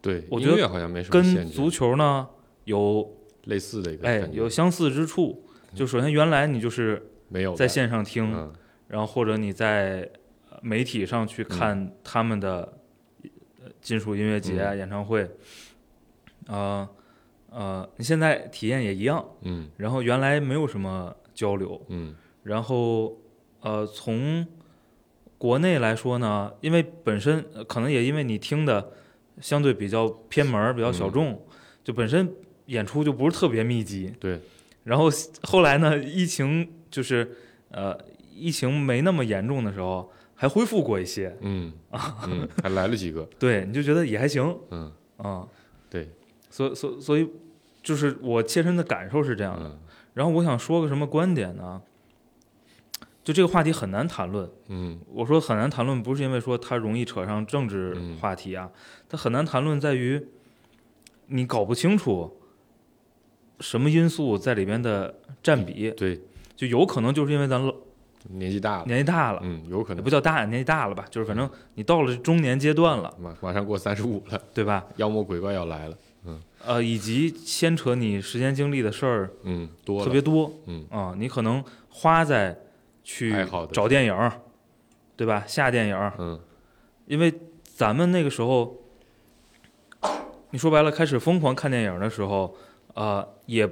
[0.00, 2.26] 对，我觉得好像没什么跟足球呢
[2.64, 5.44] 有类似的一个哎有相似之处。
[5.74, 8.52] 就首先原来你就是没有在线上听，嗯
[8.88, 10.08] 然后或者你在
[10.50, 12.78] 呃媒体上去看他们的
[13.22, 15.28] 呃金属音乐节演唱会，
[16.46, 16.88] 呃
[17.50, 19.24] 呃，你现在体验也一样。
[19.42, 21.80] 嗯然后原来没有什么交流。
[21.88, 23.16] 嗯然后，
[23.60, 24.46] 呃，从
[25.38, 28.92] 国内来说呢，因为本身呃可能也因为你听的
[29.40, 31.42] 相对比较偏门、比较小众，
[31.82, 32.30] 就本身
[32.66, 34.12] 演出就不是特别密集。
[34.20, 34.38] 对。
[34.84, 35.08] 然后
[35.42, 37.28] 后来呢，疫情就是
[37.72, 37.98] 呃，
[38.32, 41.36] 疫情没那么严重的时候，还恢复过一些。
[41.40, 41.72] 嗯
[42.28, 45.44] 嗯，还来了几个， 对，你就觉得也还行嗯啊。
[45.90, 46.08] 对，
[46.50, 47.28] 所所所以，
[47.82, 49.66] 就是我切身的感受是这样的。
[49.68, 49.78] 嗯
[50.14, 51.82] 然后我想说个什么观点呢？
[53.24, 54.48] 就这个话题很难谈论。
[54.68, 58.70] 嗯我说很难谈论，不是因为说它容易扯上政治嗯话题啊，
[59.08, 60.24] 它很难谈论在于
[61.26, 62.38] 你搞不清楚
[63.58, 66.20] 什么因素在里边的占比，对，
[66.56, 67.74] 就有可能就是因为咱老
[68.30, 69.98] 年纪大了，年纪大了，嗯，有可能。
[69.98, 74.84] 也不叫大，年纪大了吧，就是反正你到了中年阶段了，马马上过三十五了，对吧？
[74.96, 75.96] 妖魔鬼怪要来了，
[76.64, 80.86] 呃，以及牵扯你时间精力的事儿嗯，多了，特别多，嗯。
[80.90, 82.58] 啊、你可能花在
[83.02, 84.32] 去爱好的找电影儿，
[85.16, 85.44] 对吧？
[85.46, 86.40] 下电影儿，嗯。
[87.04, 87.30] 因为
[87.62, 88.78] 咱们那个时候，
[90.50, 92.56] 你说白了，开始疯狂看电影的时候，
[92.94, 93.68] 呃，也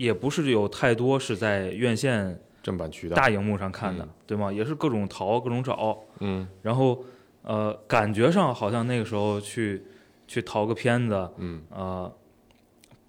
[0.00, 4.50] 也不是有太多是在院线正版渠道，大荧幕上看的，嗯对吗？
[4.50, 7.04] 也是各种淘，各种找，嗯然后
[7.42, 9.82] 呃，感觉上好像那个时候去
[10.26, 12.10] 去淘个片子，嗯呃，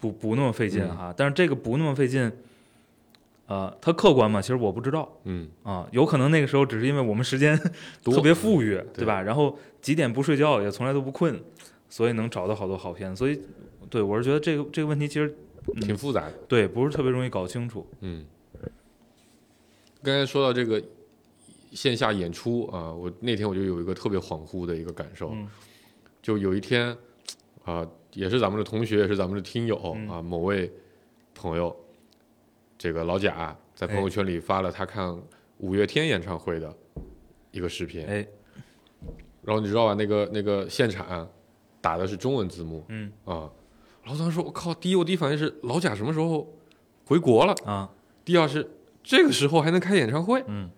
[0.01, 1.13] 不不那么费劲嗯哈。
[1.15, 2.29] 但是这个不那么费劲，
[3.47, 4.41] 呃，它客观嘛？
[4.41, 7.57] 其实我不知道嗯，啊，有可能那个时候只是因为我们时间
[8.03, 9.21] 特别富裕，对吧？
[9.21, 11.39] 然后几点不睡觉也从来都不困，
[11.87, 13.15] 所以能找到好多好片。
[13.15, 13.39] 所以，
[13.89, 15.35] 对我是觉得这个这个问题其实、嗯、
[15.81, 17.87] 挺复杂的，对，不是特别容易搞清楚。
[17.99, 18.25] 嗯。
[20.03, 20.83] 刚才说到这个
[21.71, 25.47] 线下演出啊，我那天我就有一个特别恍惚的一个感受，嗯
[26.21, 26.97] 就有一天
[27.63, 30.71] 啊，也是咱们的同学，也是咱们的听友嗯啊，某位
[31.35, 31.75] 朋友，
[32.77, 35.15] 这个老贾在朋友圈里发了他看
[35.59, 36.75] 五月天演唱会的
[37.51, 38.27] 一个视频，哎，
[39.43, 39.93] 然后你知道吧？
[39.93, 41.29] 那个那个现场
[41.79, 43.47] 打的是中文字幕嗯啊，
[44.03, 46.47] 然后当时说，我靠，第一我第一反应是老贾什么时候
[47.05, 47.53] 回国了？
[47.65, 47.89] 啊，
[48.25, 48.69] 第二是
[49.03, 50.43] 这个时候还能开演唱会？
[50.47, 50.69] 嗯。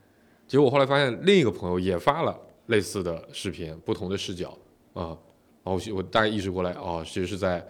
[0.45, 4.49] 结果我后来发现另一个朋友也发了类似的视频，不同的视角
[4.93, 5.17] 啊，
[5.63, 7.65] 然后我我大概意识过来，哦，其实是在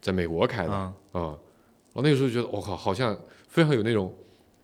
[0.00, 4.14] 在美国开的啊，啊，然后那个时候觉得我靠，好像非常有那种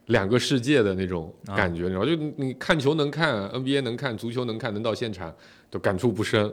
[0.06, 5.34] 两个世界的那种啊感觉，然后就你你看球能看，NBA 能看，足球能看，能到现场
[5.70, 6.52] 都感触不深。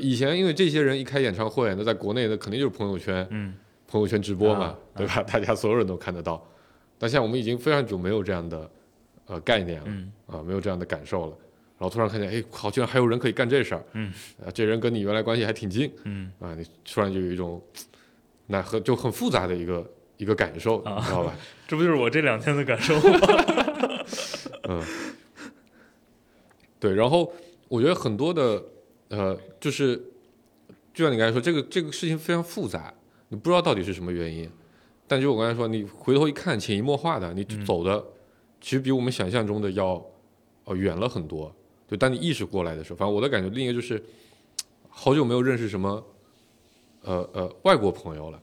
[0.00, 3.54] 以前因为这些人一开演唱会，那在国内那肯定就是朋友圈，嗯
[3.86, 5.22] 朋友圈直播嘛，啊对吧？
[5.22, 6.42] 大家所有人都看得到。
[6.98, 8.70] 但现在我们已经非常久没有这样的
[9.26, 9.84] 呃概念了。
[9.86, 11.36] 嗯啊，没有这样的感受了。
[11.78, 14.12] 然后突然看见，哎，好，居然还有人可以干这事儿，嗯，
[14.44, 17.60] 啊，这人跟你原来关系还挺近嗯啊，你突然就有一种，
[18.46, 19.84] 那很就很复杂的一个
[20.22, 21.34] 一个感受，啊你知道吧？
[21.66, 23.02] 这不就是我这两天的感受吗？
[24.68, 24.80] 嗯，
[26.78, 26.94] 对。
[26.94, 27.32] 然后
[27.66, 28.62] 我觉得很多的，
[29.08, 29.96] 呃，就是
[30.94, 32.94] 就像你刚才说，这个这个事情非常复杂，
[33.30, 34.48] 你不知道到底是什么原因。
[35.08, 38.02] 但就我刚才说，你回头一看，潜移默化的，你嗯走的、
[38.60, 40.00] 其实比我们想象中的要
[40.64, 41.52] 呃远了很多。
[41.90, 44.00] 就当你意识过来的时候，反正我的感觉，另一个就是
[44.88, 46.06] 好久没有认识什么
[47.02, 48.40] 呃呃外国朋友了，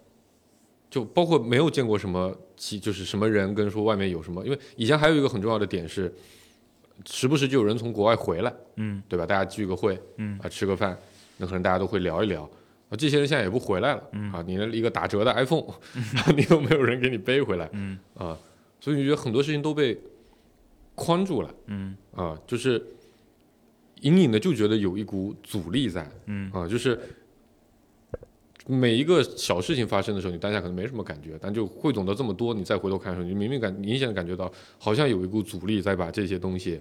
[0.90, 6.14] 就包括没有见过什么其就是什么人跟说外面有什么，因为以前还有一个很重要的点是，
[7.06, 9.02] 时不时就有人从国外回来，嗯。
[9.08, 9.26] 对吧？
[9.26, 10.40] 大家聚个会嗯。
[10.44, 10.98] 啊，吃个饭，
[11.38, 12.44] 那可能大家都会聊一聊。
[12.90, 14.32] 啊，这些人现在也不回来了，嗯。
[14.34, 15.64] 啊，你的一个打折的 iPhone，
[16.36, 17.98] 你都没有人给你背回来，嗯。
[18.16, 18.38] 啊，
[18.80, 19.98] 所以你觉得很多事情都被
[20.96, 21.96] 框住了，嗯。
[22.16, 22.84] 啊，就是
[24.02, 26.52] 隐隐的就觉得有一股阻力在，嗯。
[26.52, 27.00] 啊，就是
[28.72, 36.80] 每一个小事情发生的时候，你当下可能没什么感觉，但就汇总到这么多，你再回头看的时候，你明明感明显的感觉到，好像有一股阻力在把这些东西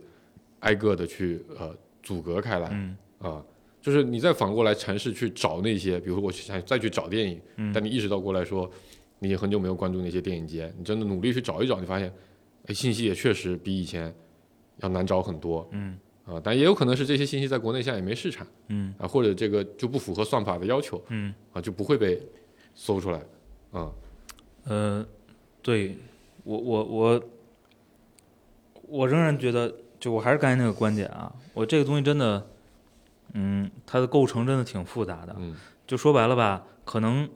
[0.60, 2.68] 挨个的去呃阻隔开来。
[2.72, 2.96] 嗯。
[3.18, 3.42] 啊。
[3.80, 7.72] 就是你再反过来尝试去找那些，比如说我想再去找电影，嗯。
[7.72, 8.70] 但你意识到过来说，
[9.18, 12.12] 你很久没有关注那些电影节，你真的努力去找一找，你发现，
[12.66, 14.14] 哎，信息也确实比以前
[14.78, 15.66] 要难找很多。
[15.72, 15.98] 嗯
[16.28, 16.40] 啊。
[16.42, 18.46] 但也有可能是这些信息在国内现在也没市场。
[18.68, 22.20] 嗯啊，或者这个就不符合算法的要求嗯啊，就不会被
[22.74, 23.20] 搜出来
[23.72, 23.90] 啊。
[24.64, 25.04] 呃，
[25.62, 25.96] 对
[26.44, 27.24] 我我我
[28.82, 32.46] 我仍然觉得，就我还是刚才那个观点啊，我这个东西真的，
[33.32, 35.34] 嗯，它的构成真的挺复杂的。
[35.38, 37.26] 嗯就说白了吧，可能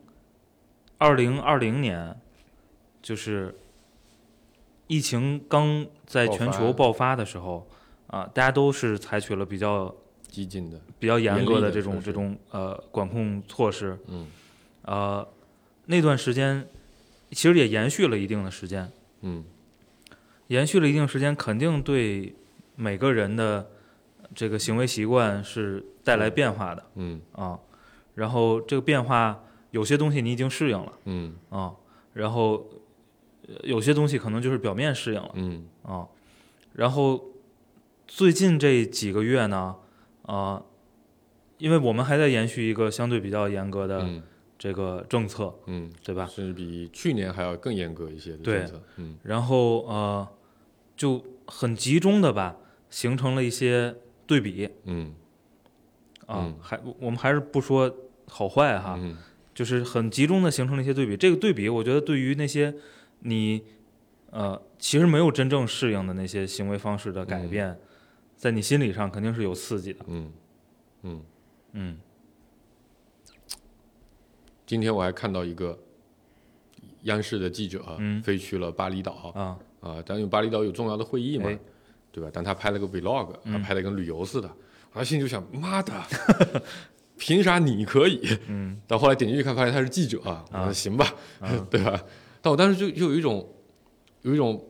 [0.98, 2.14] 二零二零年
[3.00, 3.54] 就是
[4.88, 7.66] 疫情刚在全球爆发的时候
[8.12, 9.94] 啊，大家都是采取了比较
[10.28, 14.26] 激进的，比较严格的的这种这种呃管控措施，嗯
[14.82, 15.26] 呃，
[15.86, 16.68] 那段时间
[17.30, 18.92] 其实也延续了一定的时间。
[19.22, 19.42] 嗯
[20.48, 22.34] 延续了一定时间，肯定对
[22.76, 23.70] 每个人的
[24.34, 27.58] 这个行为习惯是带来变化的嗯啊。
[28.14, 31.72] 然后这个变化，有些东西你已经适应了嗯啊，
[32.12, 32.68] 然后
[33.48, 36.06] 呃有些东西可能就是表面适应了嗯啊。
[36.74, 37.31] 然后
[38.06, 39.76] 最近这几个月呢，
[40.22, 40.62] 啊，
[41.58, 44.22] 因为我们还在延续一个相对比较严格的嗯。
[44.58, 46.24] 这个政策，嗯，对吧？
[46.24, 48.82] 甚至比去年还要更严格一些的对政策。
[48.96, 49.18] 嗯。
[49.24, 50.28] 然后呃，
[50.96, 52.56] 就很集中的吧，
[52.88, 54.68] 形成了一些对比。
[54.84, 55.16] 嗯。
[56.26, 56.56] 啊，嗯。
[56.60, 57.92] 还我们还是不说
[58.28, 59.16] 好坏哈，嗯。
[59.52, 61.16] 就是很集中的形成了一些对比。
[61.16, 62.72] 这个对比，我觉得对于那些
[63.20, 63.64] 你
[64.30, 67.76] 呃其实没有真正适应的那些行为方式的改变，
[68.42, 70.04] 在你心理上肯定是有刺激的。
[70.08, 70.32] 嗯
[71.02, 71.22] 嗯。
[71.74, 71.98] 嗯
[74.66, 75.78] 今天我还看到一个
[77.02, 81.56] 央视的记者啊嗯飞去了巴厘岛啊啊，但因为巴厘岛有重要的会议嘛哎，
[82.10, 82.28] 对吧？
[82.32, 84.50] 但他拍了个 vlog，他嗯拍的跟旅游似的，
[84.92, 85.92] 我心里就想，妈的，
[87.16, 88.20] 凭啥你可以？
[88.48, 92.02] 嗯但后来点进去看，发现他是记者啊，我啊说行吧，啊 对吧？
[92.40, 93.48] 但我当时就就有一种
[94.22, 94.68] 有一种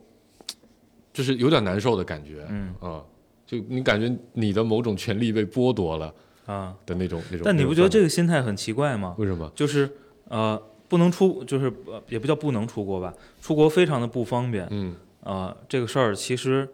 [1.11, 3.03] 就是有点难受的感觉嗯啊，
[3.45, 6.13] 就你感觉你的某种权利被剥夺了
[6.45, 7.41] 啊，的那种那种。
[7.45, 9.15] 但你不觉得这个个心态很奇怪吗？
[9.17, 9.51] 为什么？
[9.55, 9.89] 就是
[10.29, 14.67] 呃不能出，就是呃也不叫不能出国吧，出国非常的不方便。
[14.71, 16.67] 嗯啊，这个事儿其实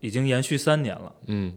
[0.00, 1.52] 已经延续三年了，嗯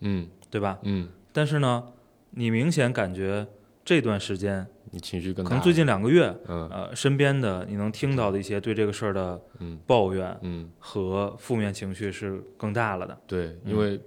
[0.00, 0.78] 嗯对吧？
[0.82, 1.84] 嗯，但是呢，
[2.30, 3.46] 你明显感觉
[3.84, 4.66] 这段时间，
[4.98, 5.48] 你情绪更大。
[5.48, 13.16] 可能最近两个月，嗯呃，身边的你能听到的一些对这个事儿的嗯抱怨嗯，和负面情绪是更大了的。
[13.28, 14.00] 对，嗯因为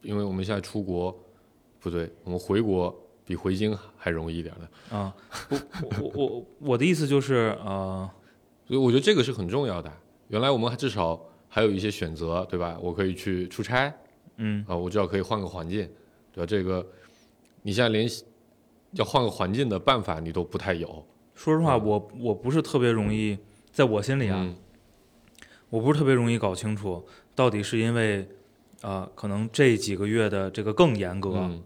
[0.00, 1.14] 因为我们现在出国，
[1.78, 2.94] 不对，我们回国
[3.26, 5.14] 比回京还容易一点的，啊，
[5.50, 8.08] 我我我我我的意思就是，呃，
[8.66, 9.92] 所以我觉得这个是很重要的。
[10.28, 12.78] 原来我们还至少还有一些选择，对吧？
[12.80, 13.92] 我可以去出差
[14.38, 15.86] 嗯啊，我至少可以换个环境，
[16.32, 16.46] 对吧？
[16.46, 16.84] 这个
[17.60, 18.08] 你现在连
[18.92, 21.06] 要换个环境的办法你都不太有。
[21.34, 21.84] 说实话，嗯。
[21.84, 23.38] 我我不是特别容易，
[23.70, 24.56] 在我心里啊，嗯。
[25.70, 28.28] 我不是特别容易搞清楚，到底是因为，
[28.82, 31.62] 呃，可能这几个月的这个更严格，嗯。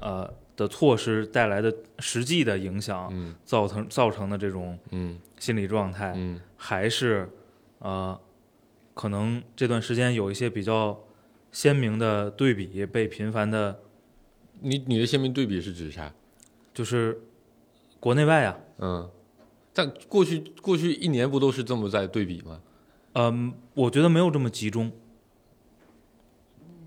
[0.00, 5.18] 呃的措施带来的实际的影响，嗯造成造成的这种嗯。
[5.38, 6.40] 心理状态，嗯。
[6.56, 7.28] 还是
[7.80, 8.18] 呃，
[8.94, 11.00] 可能这段时间有一些比较
[11.52, 13.80] 鲜明的对比被频繁的，
[14.60, 16.12] 你你的鲜明对比是指啥？
[16.78, 17.20] 就是
[17.98, 19.10] 国内外啊，嗯，
[19.74, 22.60] 但过去过去一年不都是这么在对比吗？
[23.14, 24.92] 嗯、我觉得没有这么集中，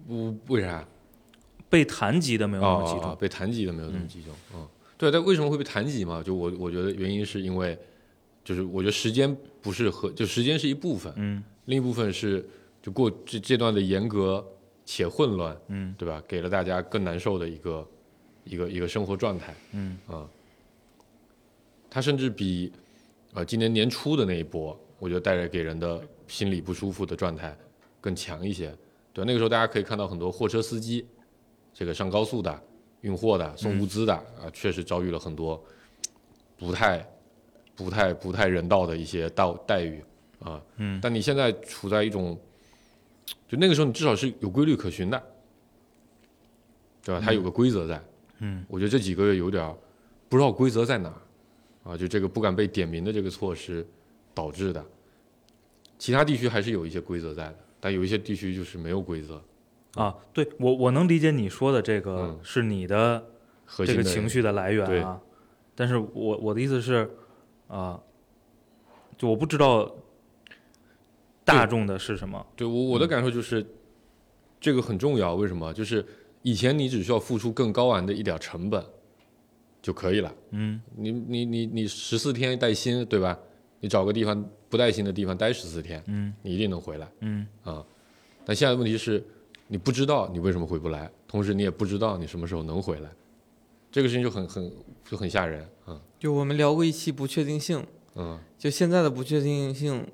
[0.08, 0.88] 不，为啥？
[1.70, 3.02] 被谈及的没有那么集中。
[3.02, 4.34] 哦哦哦被谈及的没有那么嗯集中。
[4.56, 4.66] 嗯，
[4.98, 6.24] 对，但为什么会被谈及嘛？
[6.24, 7.78] 就我我觉得原因是因为，
[8.46, 12.48] 就是我觉得时间不是和就时间是一部分，嗯另一部分是
[12.82, 14.42] 就过这这段的严格
[14.86, 16.24] 且混乱，嗯对吧？
[16.26, 17.86] 给了大家更难受的一个
[18.44, 20.30] 一个一个生活状态嗯啊。
[21.90, 22.72] 它甚至比
[23.34, 27.54] 呃今年年初的那一波，我觉得带着给人的心理不舒服的状态
[28.00, 28.74] 更强一些。
[29.12, 31.06] 对，那个时候大家可以看到很多货车司机，
[31.74, 32.64] 这个上高速的、
[33.02, 35.62] 运货的、送物资的啊，确实遭遇了很多
[36.58, 37.06] 不太、
[37.76, 40.02] 不太、不太人道的一些待待遇
[40.40, 40.64] 啊。
[40.78, 42.40] 嗯但你现在处在一种，
[43.50, 45.22] 就那个时候你至少是有规律可循的，
[47.04, 47.22] 对吧？
[47.22, 47.98] 它有个规则在。
[47.98, 48.04] 嗯
[48.68, 49.76] 我觉得这几个月有点
[50.28, 53.86] 不知道规则在哪儿啊，就这个不敢被点名的这个措施
[54.34, 54.84] 导致的。
[55.98, 59.42] 其他地区还是有一些规则在的，但有一些地区就是没有规则，
[59.94, 63.24] 啊，对我我能理解你说的这个嗯是你的
[63.86, 65.22] 这个情绪的来源对啊，
[65.76, 67.08] 但是我我的意思是
[67.68, 68.02] 啊，
[69.18, 69.96] 就我不知道
[71.46, 72.44] 大众的是什么。
[72.56, 73.64] 对我我的感受就是，
[74.60, 75.36] 这个很重要。
[75.36, 75.72] 为什么？
[75.74, 76.04] 就是
[76.44, 78.84] 以前你只需要付出更高昂的一点成本
[79.82, 80.34] 就可以了。
[80.52, 83.38] 嗯你你你你十四天带薪，对吧？
[83.80, 87.84] 你找个地方不带薪的地方待十四天，嗯你一定能回来嗯啊。
[88.46, 89.24] 但现在问题是，
[89.68, 93.10] 你不知道你为什么回不来，同时你也不知道你什么时候能回来，
[93.92, 94.72] 这个事情就很很
[95.04, 96.00] 就很吓人啊。
[96.20, 97.84] 就我们聊过一期不确定性，
[98.16, 100.08] 嗯就现在的不确定性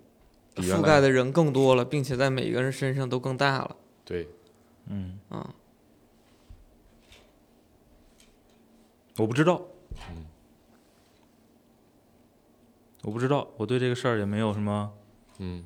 [0.55, 4.27] 覆盖的人更多了，并且在每个人身上都更大了对，
[4.87, 5.53] 嗯，啊。
[9.17, 9.61] 我不知道，
[10.11, 10.25] 嗯
[13.03, 14.91] 我不知道，我对这个事儿也没有什么
[15.39, 15.65] 嗯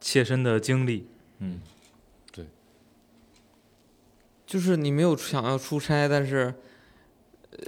[0.00, 1.08] 切身的经历。
[1.38, 1.60] 嗯
[2.32, 2.46] 对
[4.46, 6.54] 就是你没有想要出差，但是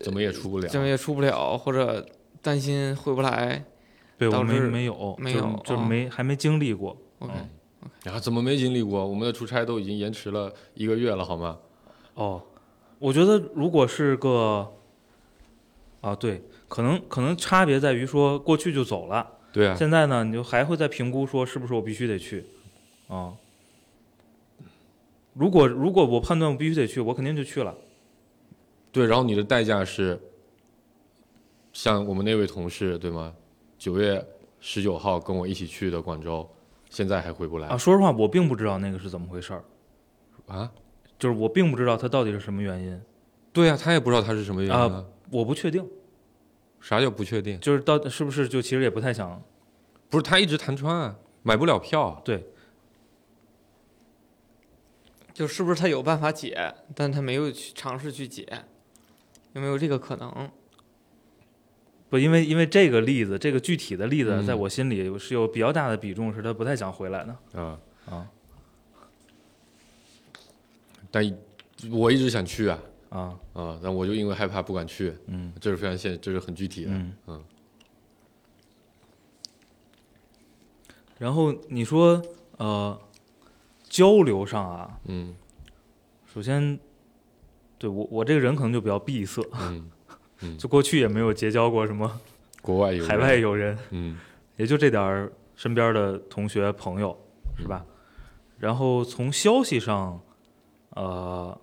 [0.02, 0.68] 怎么也出不了。
[0.68, 2.06] 怎么也出不了，或者
[2.40, 3.64] 担心回不来。
[4.16, 6.96] 对我没没有，没有就是没还没经历过。
[7.18, 7.32] OK，
[7.82, 9.06] 嗯啊，怎么没经历过？
[9.06, 11.58] 我们的出差都已经延迟了一个月了，好吗？
[12.14, 12.42] 哦，
[12.98, 14.72] 我觉得如果是个，
[16.00, 22.44] 啊，对，可能可能差别在于说过去就走了，对啊，现在呢，你就还会再评估说是不是我必须得去，
[23.08, 23.34] 啊。
[25.34, 27.74] 如果如果我判断我必须得去，我肯定就去了。
[28.90, 30.18] 对，然后你的代价是，
[31.72, 33.32] 像我们那位同事，对吗？
[33.78, 34.24] 九月
[34.58, 36.48] 十九号跟我一起去的广州，
[36.90, 39.62] 现在还回不来啊，说实话，我并不知道那个是怎么回事儿，
[40.46, 40.70] 啊？
[41.18, 43.00] 就是我并不知道他到底是什么原因，
[43.52, 45.88] 对啊，他也不知道他是什么原因啊我不确定，
[46.80, 47.58] 啥叫不确定？
[47.60, 49.42] 就是到是不是就其实也不太想，
[50.08, 52.20] 不是他一直弹窗啊，买不了票。
[52.24, 52.46] 对。
[55.34, 58.44] 就是不是他有办法解，但他没有去尝试去解，
[59.52, 60.50] 有没有这个可能？
[62.10, 64.44] 不，因为因为这个例子，这个具体的例子，嗯。
[64.44, 67.60] 在我心里是有比较大的比重，是他不太想回来的。
[67.60, 67.78] 啊。
[68.06, 68.26] 啊。
[71.10, 71.38] 但
[71.90, 72.76] 我一直想去啊
[73.10, 75.52] 啊，啊，但我就因为害怕不敢去，嗯。
[75.60, 76.90] 这是非常现，这是很具体的。
[76.92, 77.12] 嗯。
[77.26, 77.44] 嗯。
[81.18, 82.22] 然后你说
[82.58, 82.98] 呃，
[83.88, 85.34] 交流上啊，嗯。
[86.32, 86.78] 首先，
[87.78, 89.90] 对我我这个人可能就比较闭塞， 嗯
[90.40, 92.20] 嗯，就过去也没有结交过什么
[92.62, 94.18] 国外有海外友人，嗯。
[94.56, 97.16] 也就这点儿身边的同学朋友，
[97.56, 97.84] 是吧？
[98.58, 100.20] 然后从消息上，
[100.90, 101.56] 呃，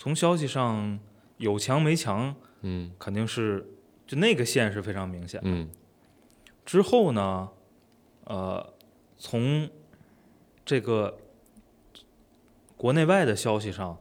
[0.00, 0.98] 从消息上
[1.36, 3.66] 有强没强，嗯肯定是
[4.06, 5.38] 就那个线是非常明显。
[5.44, 5.68] 嗯
[6.64, 7.50] 之后呢，
[8.24, 8.72] 呃，
[9.18, 9.68] 从
[10.64, 11.18] 这个
[12.78, 13.98] 国内外的消息上，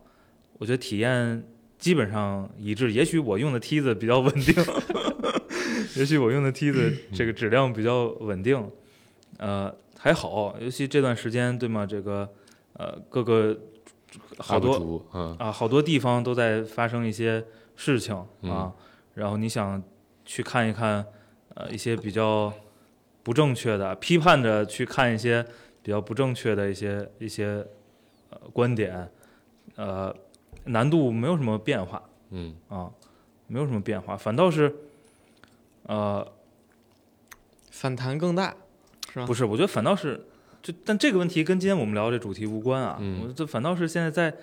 [0.53, 1.43] 我觉得体验
[1.77, 2.93] 基本上一致。
[2.93, 4.55] 也许我用的梯子比较稳定，
[5.97, 8.71] 也许我用的梯子这个质量比较稳定，
[9.37, 10.57] 呃，还好。
[10.61, 11.85] 尤其这段时间，对吗？
[11.85, 12.29] 这个
[12.75, 13.59] 呃，各个
[14.37, 15.35] 好多嗯。
[15.37, 17.45] 啊，好多地方都在发生一些
[17.75, 18.51] 事情嗯。
[18.51, 18.73] 啊，
[19.13, 19.81] 然后你想
[20.25, 21.05] 去看一看，
[21.55, 22.51] 呃，一些比较
[23.23, 25.45] 不正确的，批判着去看一些
[25.81, 27.65] 比较不正确的一些一些
[28.29, 29.09] 呃观点，
[29.75, 30.15] 呃，
[30.65, 32.55] 难度没有什么变化嗯。
[32.69, 32.89] 啊，
[33.47, 34.75] 没有什么变化，反倒是，
[35.83, 36.25] 呃，
[37.71, 38.55] 反弹更大，
[39.11, 39.25] 是吧？
[39.25, 40.23] 不是，我觉得反倒是，
[40.61, 42.97] 就但这个问题跟今天我们聊这主题无关啊。
[42.99, 44.33] 嗯我这反倒是现在在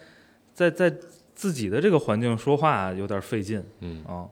[0.54, 0.96] 在在
[1.34, 4.26] 自己的这个环境说话有点费劲嗯啊。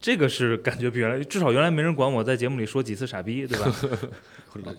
[0.00, 3.74] 这个是感觉比原来至少原来没人管我在节目里说几次傻逼，对吧？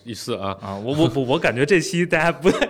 [0.02, 2.66] 一次啊，啊，我我我我感觉这期大家不太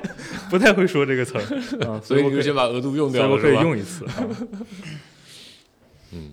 [0.50, 1.42] 不太会说这个词儿
[1.87, 3.62] 啊，所以我就先把额度用掉了，所以我可以？
[3.62, 4.04] 用一次。
[4.11, 4.26] 啊
[6.12, 6.33] 嗯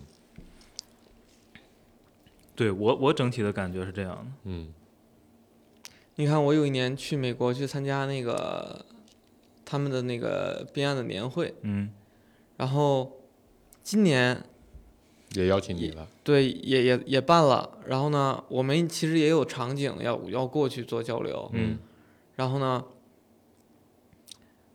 [2.56, 4.26] 对我我整体的感觉是这样的。
[4.45, 4.73] 嗯
[6.19, 8.84] 你看，我有一年去美国去参加那个
[9.63, 11.91] 他们的那个边岸的年会，嗯
[12.58, 13.21] 然后
[13.84, 14.43] 今年
[15.34, 16.08] 也邀请你了。
[16.23, 21.77] 对也也也办了，然后呢，我们其实也有场景要要过去做交流，嗯
[22.36, 22.84] 然后呢，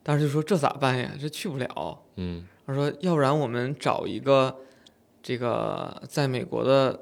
[0.04, 1.12] 当时就说这咋办呀？
[1.20, 2.02] 这去不了。
[2.14, 4.58] 嗯他说，要不然我们找一个
[5.20, 7.00] 这个在美国的，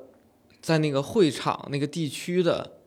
[0.63, 2.79] 在那个会场那个地区的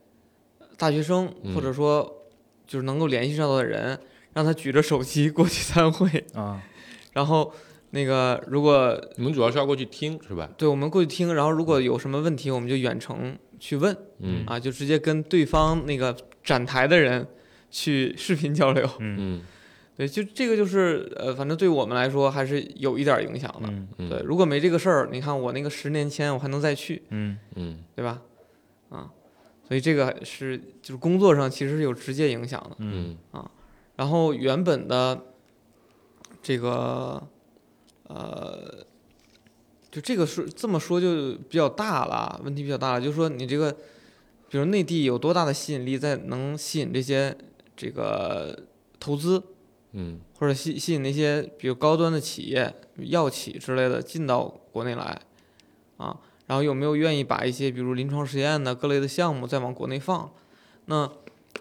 [0.83, 2.27] 大学生，嗯或者说
[2.67, 3.97] 就是能够联系上的人，
[4.33, 6.61] 让他举着手机过去参会，啊
[7.13, 7.53] 然后
[7.91, 10.49] 那个如果你们主要是要过去听是吧？
[10.57, 17.25] 对我们过去听，然后如果有什么问题，我们就远程去问嗯啊，就直接跟对方那个展台的人
[17.71, 18.85] 去视频交流。
[18.99, 19.41] 嗯嗯
[19.95, 23.69] 对，就这个就是呃，反正对我们来说还是有一点影响的。
[23.69, 28.19] 嗯嗯对，如果没这个事儿，你看我那个十年前我还能再去，嗯嗯对吧？
[28.89, 29.07] 啊，
[29.74, 32.76] 所以这个是就是工作上其实是有直接影响的。
[32.78, 33.49] 嗯啊
[33.95, 35.19] 然后原本的
[36.43, 37.28] 这个
[38.03, 38.86] 呃，
[39.89, 43.71] 就这个说这么说就比较大了，问题比较大了，就是说你这个，
[44.47, 47.36] 比如内地有多大的吸引力，在能吸引这些
[47.76, 48.67] 这个
[48.99, 49.41] 投资，
[49.93, 55.19] 嗯或者吸吸引那些比如高端的企业、药企之类的进到国内来，
[55.97, 60.31] 啊，然后有没有愿意把一些比如临床实验的各类的项目再往国内放？
[60.85, 61.09] 那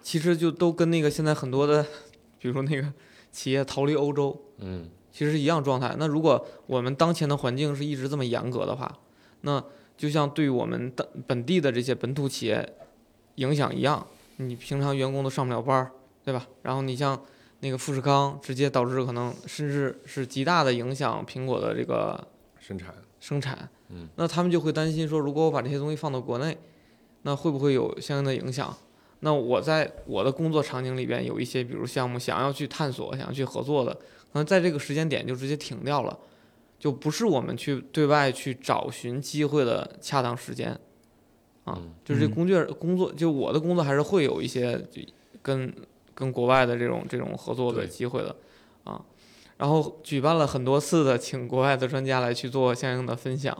[0.02, 1.86] 其实就都跟那个现在很多的，
[2.38, 2.92] 比如那个
[3.30, 5.94] 企业逃离欧洲，嗯其实是一样状态。
[5.98, 8.98] 那如果我们当前的环境是一直这么严格的话，
[9.42, 9.62] 那
[9.96, 12.74] 就像对我们的本地的这些本土企业
[13.36, 14.06] 影响一样，
[14.38, 15.92] 你平常员工都上不了班儿，
[16.24, 16.46] 对吧？
[16.62, 17.22] 然后你像
[17.60, 22.26] 那个富士康，直接导致可能甚至是极大的影响苹果的这个
[22.58, 23.70] 生产生产。
[23.90, 26.58] 嗯，那他们就会担心说，如果我把这些东西放到国内，
[27.22, 28.76] 那会不会有相应的影响？
[29.20, 34.00] 那我在我的工作场景里边有一些，比如项目想要去探索、想要去合作的，可
[34.32, 36.18] 能在这个时间点就直接停掉了，
[36.80, 40.76] 就不是我们去对外去找寻机会的恰当时间。
[41.64, 45.00] 啊嗯，就是这嗯工作工作，就我的工作还是会有一些就
[45.40, 45.72] 跟
[46.12, 48.34] 跟国外的这种这种合作的机会的，
[48.82, 49.00] 啊，
[49.62, 53.56] 然后举办了很多次的，请国外的专家来去做相应的分享，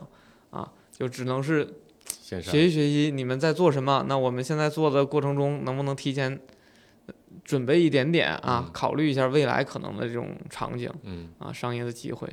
[0.49, 1.75] 啊，就只能是
[2.05, 6.37] 学习学习你们在做什么，那我们现在做的过程中能不能提前
[7.05, 7.13] 呃
[7.45, 12.27] 准备一点点啊，嗯考虑一下未来可能的这种场景嗯，啊，商业的机会，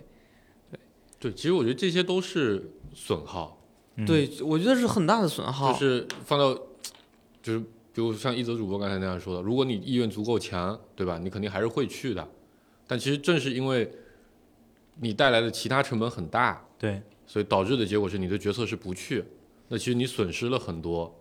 [0.73, 0.81] 对
[1.21, 3.63] 对，其实我觉得这些都是损耗，
[3.95, 6.53] 嗯，对我觉得是很大的损耗，就是放到，
[7.41, 11.19] 就是比如像一泽主播刚才那样说的，如果你意愿足够强，对吧？
[11.19, 12.29] 你肯定还是会去的。
[12.91, 13.89] 但其实正是因为
[14.97, 19.25] 你带来的其他成本很大，对，所以导致的结果是你的决策是不去。
[19.69, 21.17] 那其实你损失了很多，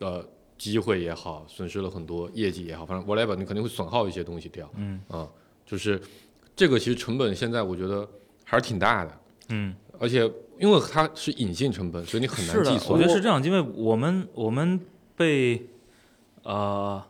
[0.00, 4.68] 呃，机会也好，损失了很多业绩也好，反正 whatever，你肯定会损耗一些东西掉。
[4.74, 5.30] 嗯啊，
[5.64, 6.02] 就是
[6.56, 8.08] 这个其实成本现在我觉得
[8.44, 9.20] 还是挺大的，
[9.50, 12.90] 嗯，而且因为它是隐性成本，所以你很难计算。
[12.90, 14.80] 我觉得是这样，因为我们我们
[15.14, 15.68] 被
[16.42, 17.00] 呃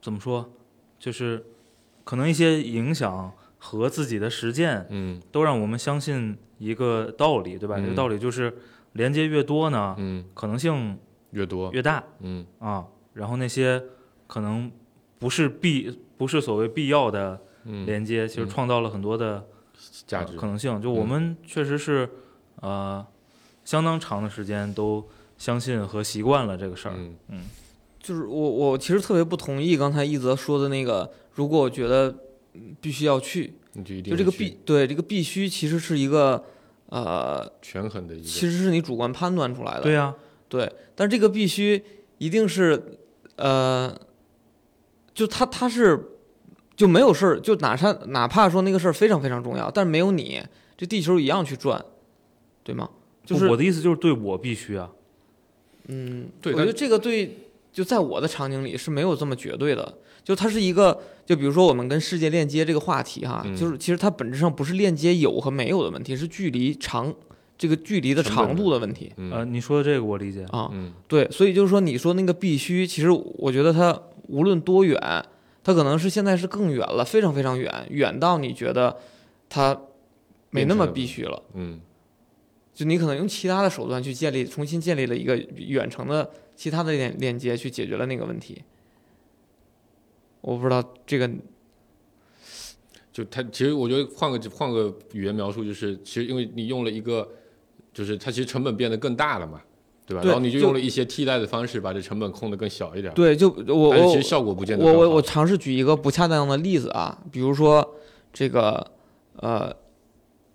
[0.00, 0.52] 怎么说，
[1.02, 1.44] 就是
[2.04, 7.74] 可能一些影响和自己的实践嗯都让我们相信一个道理，对吧？
[7.76, 8.56] 这个嗯道理就是
[8.92, 10.96] 连接越多呢，嗯，可能性
[11.32, 12.86] 越多，越大嗯啊。
[13.14, 13.82] 然后那些
[14.28, 14.70] 可能
[15.18, 19.44] 不是必不是所谓必要的嗯，连接，其实嗯创造了很多的
[20.06, 20.80] 价值呃可能性。
[20.80, 22.08] 就我嗯们确实是
[22.60, 23.04] 呃
[23.64, 25.04] 相当长的时间都
[25.36, 26.94] 相信和习惯了这个事儿。
[27.28, 27.44] 嗯
[28.02, 32.14] 就是我我其实特别不同意刚才一泽说的那个，如果我觉得
[32.54, 36.44] 嗯必须要去，你就一定就这个必对这个必须其实是一个
[36.86, 39.82] 呃，权衡的一个，其实是你主观判断出来的。
[39.82, 40.14] 对呀、
[40.48, 41.80] 对，但这个必须
[42.18, 42.98] 一定是
[43.36, 43.96] 呃，
[45.14, 46.18] 就他他是
[46.74, 50.42] 就没有事儿，就哪怕哪怕说那个事儿非常非常重要，但是没有你，
[50.76, 51.82] 这地球一样去转，
[52.64, 52.90] 对吗？
[53.24, 54.90] 就是我的意思就是对我必须啊。
[55.86, 59.98] 嗯，对我觉得这个对，就在我的场景里是没有这么绝对的。
[60.22, 60.96] 就它是一个，
[61.26, 67.12] 就比如说我们跟世界链接这个话题哈，嗯就是其实它本质上不是链接有和没有的问题，是距离长
[67.58, 70.44] 这个距离的长度的问题嗯呃，你说的这个我理解。
[70.50, 70.70] 啊。
[70.72, 74.96] 嗯对，所以就是说你说那个必须，其实我觉得它无论多远，
[75.64, 78.96] 它可能是现在是更远了，非常非常远，远到你觉得
[79.48, 79.76] 它
[80.50, 81.42] 没那么必须了。
[81.54, 81.80] 嗯
[82.72, 86.30] 就你可能用其他的手段去建立，重新建立了一个远程的
[86.62, 88.62] 其他的链链接，去解决了那个问题。
[90.42, 91.28] 我不知道这个，
[93.12, 97.28] 就它其实我觉得换个换个语言描述，就是其实因为你用了一个，
[97.92, 99.60] 就是它其实成本变得更大了嘛，
[100.06, 100.22] 对吧？
[100.22, 107.96] 对然后你就就用了一些替代的方式，把这成本控得更小一点。，对，就我我其实效果不见得我我我尝试举一个不恰当的例子啊，比如说
[108.32, 108.88] 这个
[109.34, 109.74] 呃，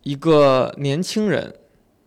[0.03, 1.53] 一个年轻人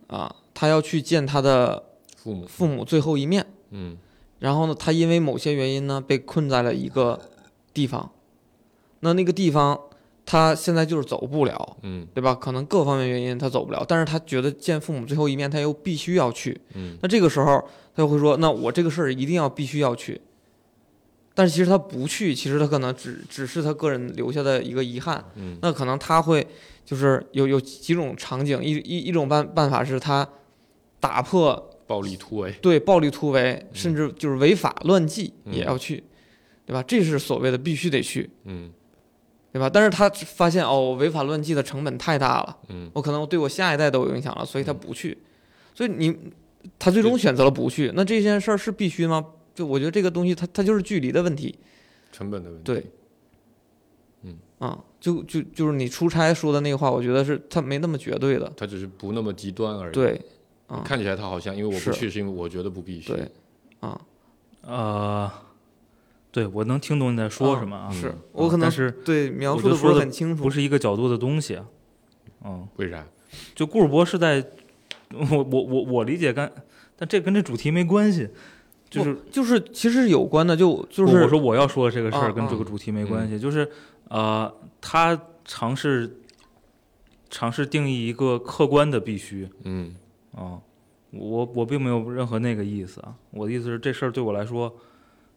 [0.07, 1.83] 啊，他要去见他的
[2.17, 3.97] 父母，父母最后一面，嗯
[4.39, 7.19] 然后呢，他因为某些原因呢，被困在了一个
[7.73, 8.11] 地方，
[9.01, 9.79] 那那个地方
[10.25, 12.33] 他现在就是走不了，嗯对吧？
[12.33, 16.59] 可能各方面原因他走不了，但是他觉得见父母最后一面，他又必须要去。
[16.73, 17.63] 嗯那这个时候
[17.95, 20.21] 他就会说，那我这个事儿一定要必须要去。
[21.33, 25.23] 但是其实他不去，其实他可能只只是他个人留下的一个遗憾。
[25.35, 26.45] 嗯那可能他会
[26.83, 30.27] 就是有有几种场景，一一一种办办法是他
[30.99, 36.01] 打破暴力突围，对暴力突围，甚至就是违法乱纪嗯也要去，
[36.65, 36.81] 对吧？
[36.83, 38.71] 这是所谓的必须得去，嗯
[39.51, 39.69] 对吧？
[39.69, 45.17] 但是他发现哦，违法乱纪的成本太大了，嗯我可能对我下一代都有影响了，所以他不去。
[45.75, 46.15] 所以你
[46.79, 49.25] 他最终选择了不去，那这件事儿是必须吗？
[49.53, 51.53] 就我觉得这个东西它它就是距离的问题，
[52.13, 52.63] 成本的问题。
[52.63, 52.85] 对，
[54.23, 60.21] 嗯啊，就就就是你出差说的那个话，我觉得是他没那么绝对的，它只是不那么极端而已。，对，
[60.71, 63.11] 啊，看起来他好像因为我不去，是因为我觉得不必须。
[63.11, 63.29] 对，
[63.81, 63.99] 啊，
[64.61, 65.29] 呃，
[66.31, 70.43] 对我能听懂你在说什么啊，是嗯我可能是对描述的不是很清楚。
[70.43, 71.65] 不，是一个角度的东西啊。
[72.45, 73.05] 嗯，为啥？
[73.53, 74.41] 就顾尔博是在，
[75.31, 76.49] 我我我我理解跟，
[76.95, 78.29] 但这跟这主题没关系，
[78.89, 83.69] 就是就是其实是有关的，就就是我我说我要说的这个事啊儿跟这个主题没关系，就是
[84.07, 84.49] 呃，
[84.79, 86.17] 他尝试
[87.29, 89.49] 尝试定义一个客观的必须。
[89.63, 89.95] 嗯
[90.33, 90.61] 啊、
[91.11, 94.73] 我我并没有任何那个意思啊，我的意思是这事儿对我来说，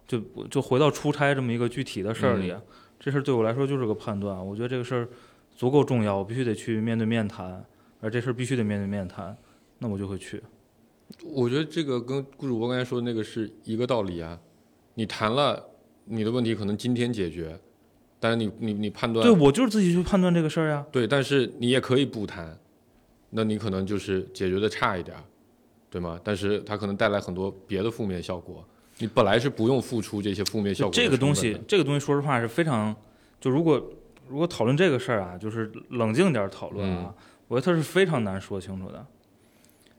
[0.06, 0.20] 就
[0.50, 2.60] 就回到出差这么一个具体的事儿里，啊
[3.00, 5.08] 这事儿对我来说就是个判断，我觉得这个事儿
[5.54, 7.64] 足够重要，我必须得去面对面谈，
[8.00, 9.36] 而这事儿必须得面对面谈，
[9.78, 10.42] 那我就会去。
[11.22, 14.40] 我觉得这个跟顾主播刚才说的那个是一个道理啊。
[14.94, 15.62] 你谈了
[16.04, 17.58] 你的问题，可能今天解决，
[18.18, 20.86] 但是你你你判断对我就是自己去判断这个事儿呀。
[20.90, 22.58] 对，但是你也可以不谈，
[23.36, 25.22] 那你可能就是解决的差一点儿，
[25.90, 26.18] 对吗？
[26.22, 28.64] 但是它可能带来很多别的负面效果。
[28.98, 32.94] 你本来是不用付出这些负面效果的这个东西这个东西，说实话是非常，
[33.40, 33.90] 就如果
[34.28, 37.12] 如果讨论这个事儿啊，就是冷静点儿讨论啊，
[37.48, 39.04] 我觉得它是非常难说清楚的。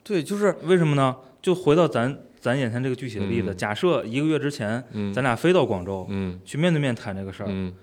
[0.02, 1.14] 对，就是为什么呢？
[1.42, 7.74] 就回到咱咱眼前这个具体的例子，嗯假设一个月之前嗯咱俩飞到广州嗯去面对面谈这个事儿，嗯，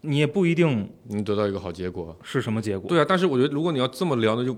[0.00, 2.16] 你也不一定能得到一个好结果。
[2.22, 2.88] 是什么结果。
[2.88, 4.56] 对啊，但是我觉得如果你要这么聊，那就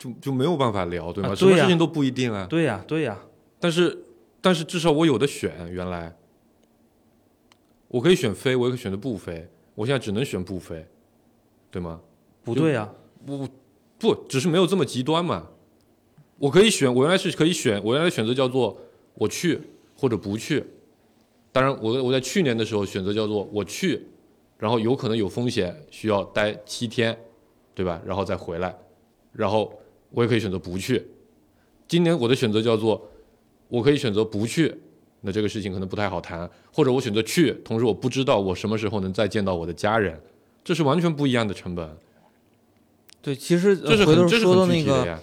[0.00, 1.28] 就就没有办法聊，对吗？
[1.28, 2.46] 啊对呀什么事情都不一定啊。
[2.48, 3.20] 对呀，对呀，
[3.60, 4.04] 但是
[4.40, 6.16] 但是至少我有的选，原来
[7.88, 10.86] 我可以选飞，我也可以选择不飞，我现在只能选不飞，
[11.70, 12.00] 对吗？
[12.42, 12.90] 不对呀，
[13.26, 13.46] 我
[13.98, 15.48] 不只是没有这么极端嘛。
[16.38, 18.80] 我可以选，我原来是可以选，我原来选择叫做
[19.12, 19.60] 我去
[19.94, 20.64] 或者不去。
[21.52, 24.06] 当然我，我在去年的时候选择叫做我去，
[24.56, 27.14] 然后有可能有风险，需要待七天，
[27.74, 28.00] 对吧？
[28.06, 28.74] 然后再回来，
[29.32, 29.78] 然后
[30.10, 31.06] 我也可以选择不去。
[31.88, 33.10] 今年我的选择叫做
[33.68, 34.74] 我可以选择不去，
[35.22, 40.20] 那这个事情可能不太好谈，或者我选择去，同时我不知道我什么时候能再见到我的家人，
[40.62, 41.96] 这是完全不一样的成本。
[43.22, 45.18] 对，其实呃这是回头说的那个。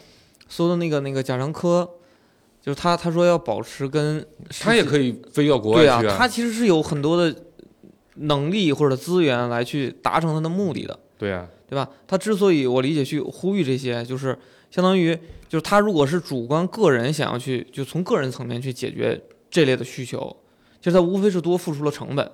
[0.49, 1.85] 说到那个那个贾樟柯，
[2.61, 4.25] 就是他他说要保持跟
[4.61, 7.43] 他也可以飞到国外对去啊，他其实是有很多的
[8.13, 11.89] 能力或者资源来去达成他的目的的，对啊，对吧？
[12.07, 20.35] 他之所以我理解去呼吁这些，就是相当于就是他如果是主观个人想要去就从个人层面去解决这类的需求，
[20.79, 22.31] 其实他无非是多付出了成本。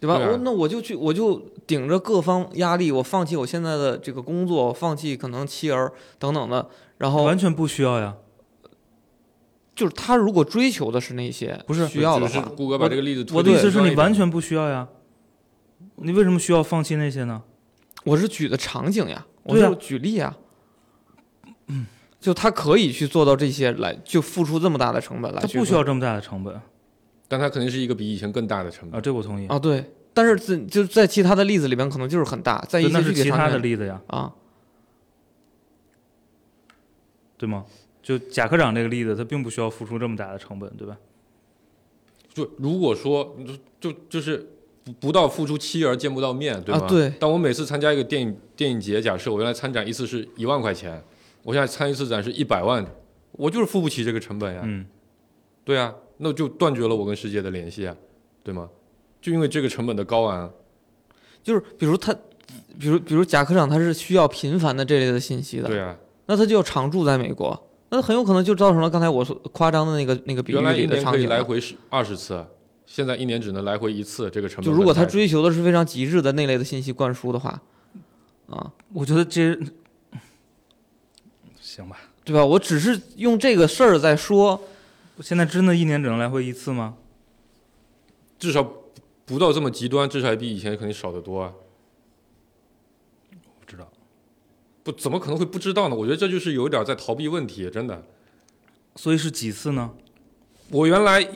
[0.00, 0.14] 对吧？
[0.16, 8.16] 我那我就去，我就顶着各方压力，我放弃我现在的这个工作，我放弃可能妻儿等等的，然后完全不需要呀。
[9.76, 14.88] 就是他如果追求的是那些不是需要的话，谷歌把这个例子推我的意思是你完全不需要呀。
[15.96, 17.42] 你为什么需要放弃那些呢？
[18.04, 20.34] 我是举的场景呀，我是举例呀。
[20.34, 20.44] 嗯，
[22.20, 26.60] 就他可以去做到这些来，就付出这么大的成本来他，不需要这么大的成本
[27.26, 28.98] 但他肯定是一个比以前更大的成本。
[28.98, 29.46] 啊，这我同意。
[29.46, 29.84] 啊，对。
[30.12, 34.32] 但是在就是在其他的例子里面，可能就是很大，在一些具体是其他的例子呀，啊，
[37.38, 37.64] 对吗？
[38.02, 40.96] 就贾科长这个例子，他并不需要付出这么大的成本，对吧？
[42.34, 43.36] 就如果说
[43.80, 44.48] 就就就是
[44.82, 46.80] 不不到付出期而见不到面，对吗？
[46.84, 51.00] 啊对但我每次参加一个电影电影节，假设我原来参展一次是一万块钱，
[51.42, 52.84] 我现在参一次展是一百万，
[53.32, 54.60] 我就是付不起这个成本呀。
[54.64, 54.86] 嗯，
[55.64, 57.96] 对啊，那就断绝了我跟世界的联系啊，
[58.42, 58.68] 对吗？
[59.20, 60.50] 就因为这个成本的高昂，
[61.42, 62.12] 就是比如他，
[62.78, 71.28] 比如比如贾科长他是需要频繁的这类的信息的，对啊，那他就要常住在美国，那很有可能就造成了刚才我所夸张的那个那个比喻原来一里的年可以场景。
[71.28, 72.44] 来回十二十次，
[72.86, 77.60] 现在一年只能来回一次，这个成本就如果他追求的是非常极致的那类的信息灌输的话，
[78.48, 79.54] 啊，我觉得这
[81.80, 81.98] 行吧。
[82.22, 82.44] 对吧？
[82.44, 84.60] 我只是用这个事儿在说，
[85.20, 86.94] 现在真的一年只能来回一次吗？
[88.38, 88.62] 至少
[89.24, 91.52] 不到这么极端，至少也比以前肯定少得多啊。
[93.58, 93.90] 不知道。
[94.82, 95.96] 不，怎么可能会不知道呢？
[95.96, 98.02] 我觉得这就是有一点在逃避问题，真的。
[98.96, 99.90] 所以是几次呢？
[100.70, 101.26] 我原来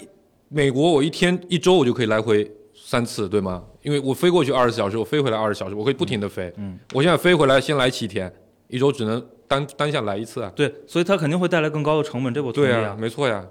[0.49, 3.65] 美国，我一天一周我就可以来回三次，对吗？
[3.83, 6.53] 因为我飞过去二十小时，我飞回来二十小时，我可以不停的飞。
[6.57, 8.33] 嗯，我现在飞回来先来七天，
[8.69, 10.53] 一周只能单单下来一次啊。
[10.55, 13.47] 对，所以它肯定会带来更高的成本，这我同意对啊，没错呀。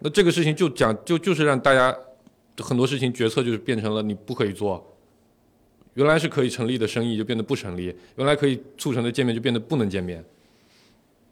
[0.00, 1.96] 那这个事情就讲就就是让大家
[2.58, 4.94] 很多事情决策就是变成了你不可以做。
[5.94, 10.24] 原来是可以成立的生意就变得不成立，原来可以促成的见面就变得不能见面。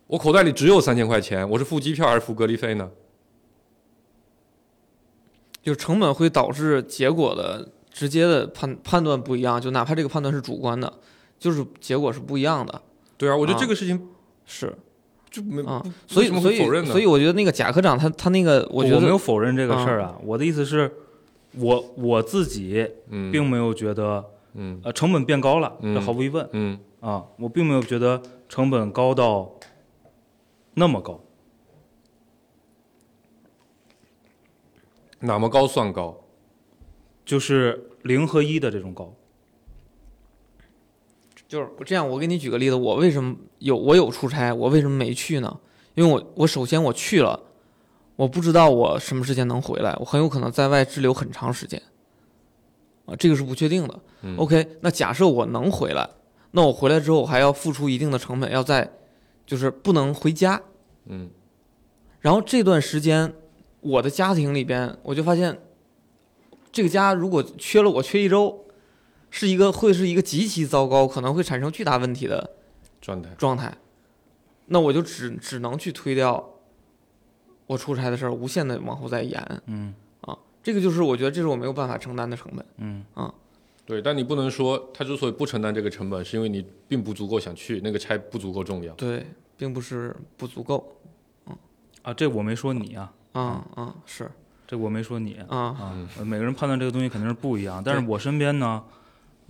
[0.07, 2.91] 我口袋里只有三千块钱，我是付机票还是付隔离费呢？
[5.63, 10.93] 就是成本会导致结果的直接的判判断不一样，就哪怕这个判断是主观的，
[11.39, 12.83] 就是结果是不一样的。
[13.23, 14.09] 对啊，我觉得啊这个事情
[14.45, 14.77] 是
[15.31, 16.85] 就没、啊所以所以否认？
[16.85, 20.19] 所以我觉得那个贾科长他他那个，我觉得没有否认这个事儿啊。
[20.25, 20.91] 我的意思是，
[21.53, 29.55] 我我自己嗯并没有觉得嗯呃成本变高了，嗯这毫无疑问嗯啊，我并没有觉得成本高到
[30.75, 31.23] 那么高。
[35.21, 36.25] 哪么高算高？
[37.25, 39.15] 就是零和一的这种高，
[41.53, 42.09] 就是这样。
[42.09, 45.61] 我给你举个例子，我为什么有我有出差，我为什么没去呢？
[45.95, 47.39] 因为我我首先我去了，
[48.17, 51.83] 我不知道我什么时间能回来，我很有可能在外滞留很长时间。
[53.05, 54.01] 啊，这个是不确定的。
[54.23, 56.09] 嗯 OK，那假设我能回来，
[56.53, 58.91] 那我回来之后我还要付出一定的成本，要在
[59.45, 60.63] 就是不能回家。
[61.05, 61.29] 嗯
[62.21, 63.35] 然后这段时间，
[63.81, 65.61] 我的家庭里边，我就发现，
[66.71, 68.62] 这个家如果缺了我缺一周，
[69.33, 72.51] 是一个会是一个极其糟糕，可能会产生巨大问题的
[73.01, 73.75] 状态，状态。
[74.67, 76.51] 那我就只只能去推掉
[77.67, 79.63] 我出差的事儿，无限的往后再延。
[79.67, 82.65] 嗯啊这个就是我觉得这是我没有办法承担的成本。
[82.77, 83.33] 嗯啊
[83.87, 88.93] 对，但你不能说他之所以不承担这个成本，是因为你并不足够想去，那个差不足够重要。
[88.95, 89.27] 对，
[89.57, 90.97] 并不是不足够。
[91.47, 91.57] 嗯
[92.03, 94.31] 啊，这我没说你啊，啊啊是
[94.67, 98.85] 这我没说你啊啊，呃每个人判断这个东西肯定是不一样，但是我身边呢，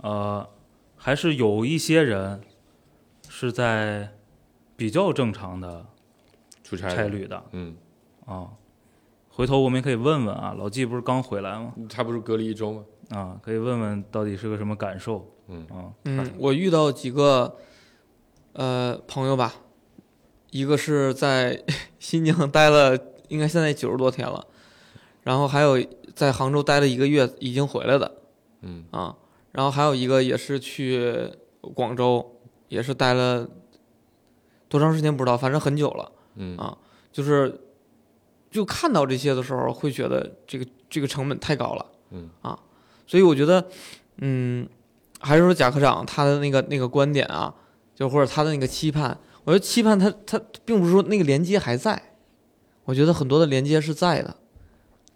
[0.03, 0.47] 呃，
[0.97, 2.41] 还是有一些人
[3.29, 4.11] 是在
[4.75, 5.85] 比较正常的
[6.61, 7.75] 出差差旅的嗯，
[8.25, 8.49] 啊。
[9.29, 11.73] 回头我们也可以问问啊，老纪不是刚回来吗？
[11.89, 12.83] 他不是隔离一周吗？
[13.09, 15.27] 啊，可以问问到底是个什么感受。
[15.47, 17.57] 嗯啊，嗯，我遇到几个
[18.51, 19.55] 呃朋友吧，
[20.51, 21.63] 一个是在
[21.97, 22.97] 新疆待了，
[23.29, 24.45] 应该现在九十多天了，
[25.23, 25.83] 然后还有
[26.13, 28.19] 在杭州待了一个月，已经回来的
[28.61, 29.15] 嗯啊，
[29.53, 31.31] 然后还有一个也是去
[31.73, 33.49] 广州，也是待了
[34.67, 36.11] 多长时间不知道，反正很久了。
[36.35, 36.77] 嗯啊
[37.11, 37.61] 就是
[38.49, 41.85] 就看到这些的时候，会觉得这个这个成本太高了。
[42.09, 42.59] 嗯啊，
[43.07, 43.67] 所以我觉得，
[44.17, 44.67] 嗯，
[45.19, 47.53] 还是说贾科长他的那个那个观点啊，
[47.95, 52.15] 就或者他的那个期盼，我觉得期盼他他并不是说那个连接还在，
[52.85, 54.35] 我觉得很多的连接是在的，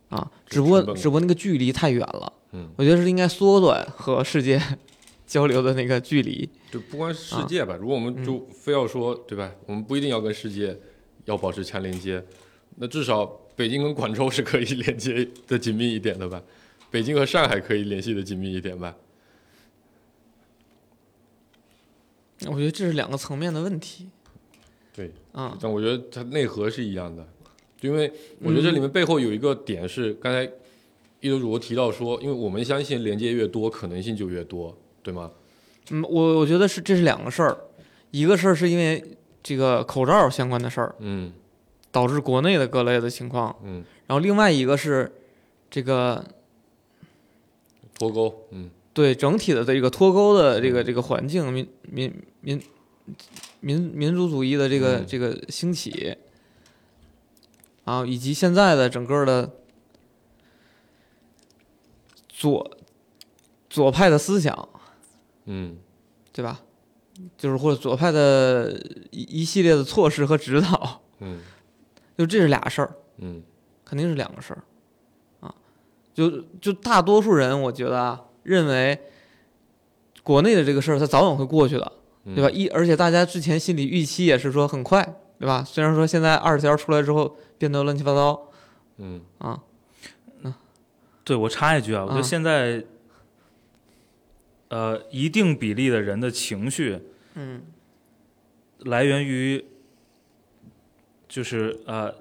[0.09, 4.61] 啊，只不过只不过那个距离太远了，嗯，我觉得是应该缩短和世界
[5.27, 6.49] 交流的那个距离。
[6.71, 9.51] 就不光是世界吧，如果我们就非要说，对吧？
[9.65, 10.77] 我们不一定要跟世界
[11.25, 12.23] 要保持强连接，
[12.75, 13.25] 那至少
[13.55, 16.41] 北京跟广州是可以连接的紧密一点的吧？
[16.89, 18.95] 北京和上海可以联系的紧密一点吧？
[22.45, 24.07] 我觉得这是两个层面的问题。
[24.95, 27.27] 对，啊，但我觉得它内核是一样的，
[27.81, 30.49] 因为我觉得这里面背后有一个点是，刚才
[31.19, 35.31] 一德主播提到说，因为我们相信连接越多，可能性就越多，对吗？
[35.89, 37.57] 嗯，我我觉得是这是两个事儿，
[38.11, 39.03] 一个事儿是因为
[39.41, 41.31] 这个口罩相关的事儿嗯
[41.91, 45.11] 导致国内的各类的情况，嗯，然后另外一个是
[45.71, 46.23] 这个
[47.97, 52.61] 脱钩，嗯对整体的这个脱钩的这个这个环境，民民民
[53.61, 56.15] 民民族主义的这个嗯这个兴起，
[57.85, 59.49] 啊，以及现在的整个的
[62.37, 62.77] 左
[63.67, 64.69] 左派的思想，
[65.45, 65.77] 嗯
[66.31, 66.61] 对吧？
[67.35, 68.79] 就是或者左派的
[69.09, 71.39] 一一系列的措施和指导，嗯
[72.15, 73.41] 就这是俩事儿，嗯
[73.83, 74.61] 肯定是两个事儿，
[75.39, 75.51] 啊，
[76.13, 76.29] 就
[76.61, 78.99] 就大多数人我觉得啊，认为
[80.21, 81.91] 国内的这个事儿它早晚会过去的，
[82.25, 82.51] 嗯，对吧？
[82.51, 85.01] 一而且大家之前心理预期也是说很快，
[85.39, 85.63] 对吧？
[85.63, 88.39] 虽然说现在二十条出来之后变得乱七八糟
[88.97, 89.59] 嗯啊，
[91.27, 92.85] 对我插一句啊，我觉得啊现在，
[94.69, 97.01] 呃，一定比例的人的情绪
[97.33, 97.63] 嗯。
[98.79, 99.65] 来源于，
[101.27, 102.15] 就是呃，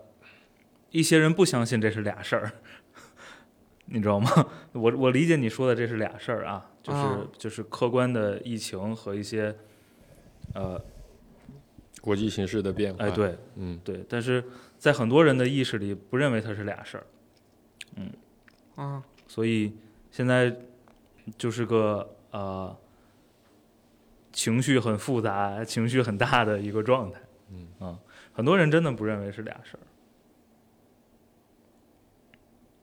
[0.91, 2.53] 一些人不相信这是俩事儿，
[3.87, 4.29] 你知道吗？
[4.73, 9.55] 我我理解你说的这是俩事儿啊，就是、啊就是客观的疫情和一些，
[10.55, 10.83] 呃，
[12.01, 13.79] 国际形势的变化，哎，，对嗯。
[13.85, 14.43] 对，但是
[14.77, 17.07] 在很多人的意识里不认为它是俩事儿，
[18.77, 19.73] 啊所以
[20.11, 20.57] 现在
[21.37, 22.77] 就是个呃
[24.33, 27.21] 情绪很复杂、情绪很大的一个状态。
[27.51, 27.67] 嗯。
[27.79, 27.99] 啊，
[28.33, 29.81] 很多人真的不认为是俩事儿。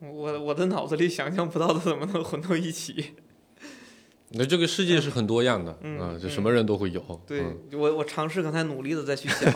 [0.09, 3.15] 我我的脑子里想象不到的怎么能混到一起？
[4.35, 5.99] 那这个世界是很多样的，嗯。
[5.99, 7.57] 啊，这嗯什么人都会有，对嗯。
[7.73, 9.53] 我我尝试刚才努力的再去想，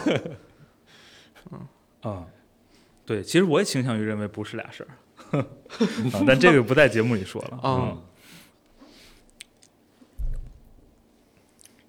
[2.01, 2.27] 啊，
[3.05, 4.89] 对，其实我也倾向于认为不是俩事儿，
[6.13, 7.57] 啊，但这个不在节目里说了。
[7.63, 7.97] 啊。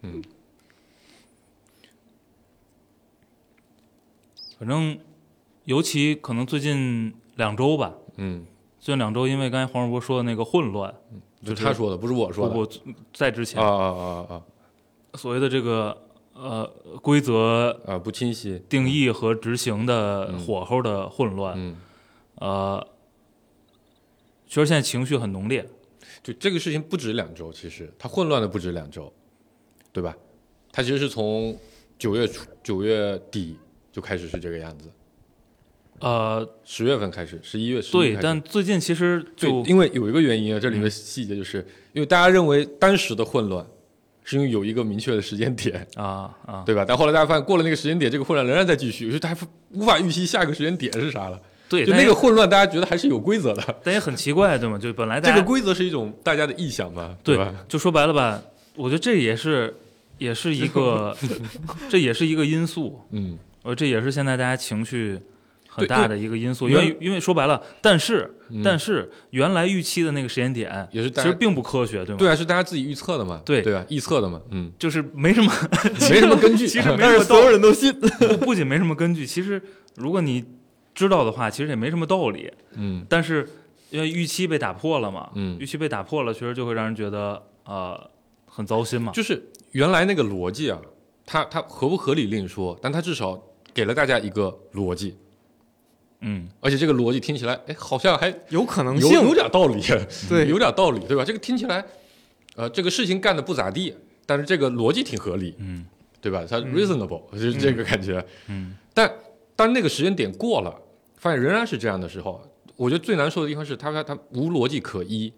[0.02, 0.22] 嗯。
[4.58, 4.98] 反正
[5.66, 8.44] 尤其可能最近两周吧，嗯，
[8.80, 10.92] 最近两周，因为刚才黄世博说的那个混乱，
[11.44, 12.72] 就是他说的，不是我说的，不不，
[13.12, 14.42] 在之前啊啊啊啊。
[15.14, 15.96] 所谓的这个
[16.34, 16.66] 呃
[17.00, 20.40] 规则啊，不清晰，定义和执行的嗯。
[20.40, 21.76] 火候的混乱，嗯，
[22.40, 22.84] 呃，
[24.48, 25.64] 确实现在情绪很浓烈。
[26.22, 29.12] 就这个事情不止两周，其实它混乱的不止两周，
[29.92, 30.16] 对吧？
[30.72, 31.56] 它其实是从
[31.98, 33.56] 九月初九月底
[33.92, 34.90] 就开始是这个样子，
[36.00, 41.58] 呃，十月份开始，十一月十对，但最近其实对就，因为有一个原因啊，这里面细节就是、
[41.92, 43.64] 因为大家认为当时的混乱
[44.24, 46.84] 是因为有一个明确的时间点，啊啊，对吧？
[46.86, 51.40] 但后来大家发现，过了那个时间点，这个混乱仍然在继续，就是大家无法预期下一个时间点是啥了。
[51.68, 53.62] 对，就那个混乱，大家觉得还是有规则的。
[53.84, 54.78] 但也很奇怪，对吗？
[54.78, 57.52] 就本来 大家这个规则是一种大家的臆想吧，对吧？
[57.68, 58.40] 就说白了吧，
[58.74, 59.74] 我觉得这也是
[60.18, 61.16] 也是一个
[61.88, 65.18] 这也是一个因素，嗯，呃，这也是现在大家情绪
[65.68, 72.18] 很大的一个因素，因为因为说白了，但是嗯但是原来预期的那个时间点也是其实并不科学，对吗？
[72.18, 73.84] 对啊，是大家自己预测的嘛，对对啊？
[73.88, 75.52] 臆测的嘛，嗯，就是没什么，
[76.10, 76.66] 没什么根据。
[76.66, 77.92] 其实没但是所有人都信。
[77.92, 79.60] 不不仅没什么根据，其实
[79.96, 80.44] 如果你
[80.98, 82.52] 知道的话，其实也没什么道理。
[82.74, 83.48] 嗯但是
[83.90, 88.10] 因为预期被打破了嘛，嗯预期被打破了，确实就会让人觉得呃
[88.46, 89.12] 很糟心嘛。
[89.12, 89.40] 就是
[89.70, 90.80] 原来那个逻辑啊，
[91.24, 93.40] 它它合不合理另说，但它至少
[93.72, 95.16] 给了大家一个逻辑，
[96.20, 99.80] 嗯，而且这个逻辑听起来，哎，好像还有可能有性，有点道理，
[100.28, 101.24] 对 有点道理，对吧？
[101.24, 101.84] 这个听起来，
[102.56, 103.94] 呃，这个事情干的不咋地，
[104.26, 105.86] 但是这个逻辑挺合理，嗯，
[106.20, 106.44] 对吧？
[106.48, 108.22] 它嗯 reasonable，、就是这个感觉。
[108.48, 109.10] 嗯，但
[109.54, 110.74] 当那个时间点过了，
[111.18, 112.40] 发现仍然是这样的时候，
[112.76, 115.32] 我觉得最难受的地方是它它它无逻辑可依。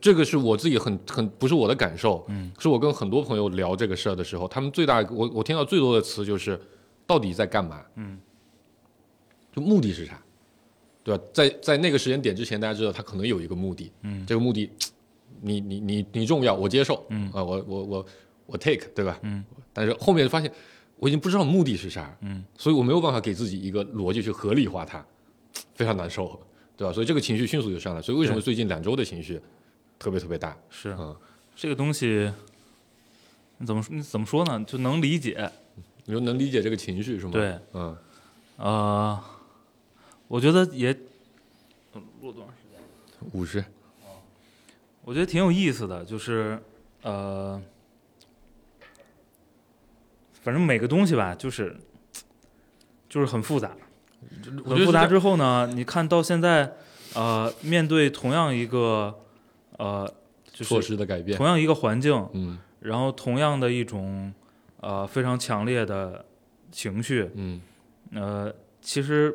[0.00, 6.56] 这个是我自己很很不是我的感受，嗯，是我跟很多朋友聊这个事儿的时候，他们最大我我听到最多的词就是
[7.08, 7.82] 到底在干嘛？
[7.96, 8.16] 嗯，
[9.52, 10.22] 就目的是啥？
[11.02, 11.24] 对吧？
[11.32, 14.70] 在在那个时间点之前，大家知道他可能有一个目的，嗯这个目的，
[15.40, 18.06] 你你你你重要，我接受，嗯啊，我我我
[18.46, 19.18] 我 take，对吧？
[19.22, 20.52] 嗯，但是后面发现
[21.00, 25.04] 我已经不知道目的是啥，嗯，所以我没有办法给自己一个逻辑去合理化它，
[25.74, 26.38] 非常难受，
[26.76, 26.92] 对吧？
[26.92, 29.40] 所以这个情绪迅速就上来，所以为什么最近两周的情绪
[29.98, 30.54] 特别特别大？
[30.68, 31.16] 是嗯，
[31.56, 32.30] 这个东西，
[33.56, 34.62] 你怎么怎么说呢？
[34.66, 35.50] 就能理解，
[36.04, 37.96] 你说能理解这个情绪是吗？，对，嗯，
[38.58, 39.18] 呃，
[40.28, 40.92] 我觉得也
[41.94, 43.30] 嗯录多长时间？
[43.32, 43.64] 五十，
[45.02, 46.60] 我觉得挺有意思的，就是
[47.02, 47.58] 呃，
[50.40, 51.76] 反正每个东西吧，就是
[53.08, 53.70] 就是很复杂，
[54.64, 56.72] 很复杂之后呢，你看到现在，
[57.14, 59.14] 呃，面对同样一个
[59.78, 60.10] 呃，
[60.52, 64.32] 就措是施的改变，同样一个环境，嗯然后同样的一种
[64.80, 66.24] 呃非常强烈的
[66.72, 67.60] 情绪，嗯。
[68.12, 69.32] 呃，其实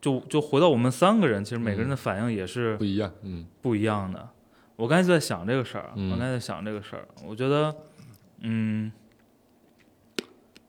[0.00, 3.46] 就就回到我们三个人，其实每个人嗯的反应也是不一样，嗯。
[3.60, 4.28] 不一样的。
[4.76, 6.12] 我刚才就在想这个事儿，嗯。
[6.12, 7.74] 我刚才在想这个事儿，我觉得，
[8.40, 8.90] 嗯，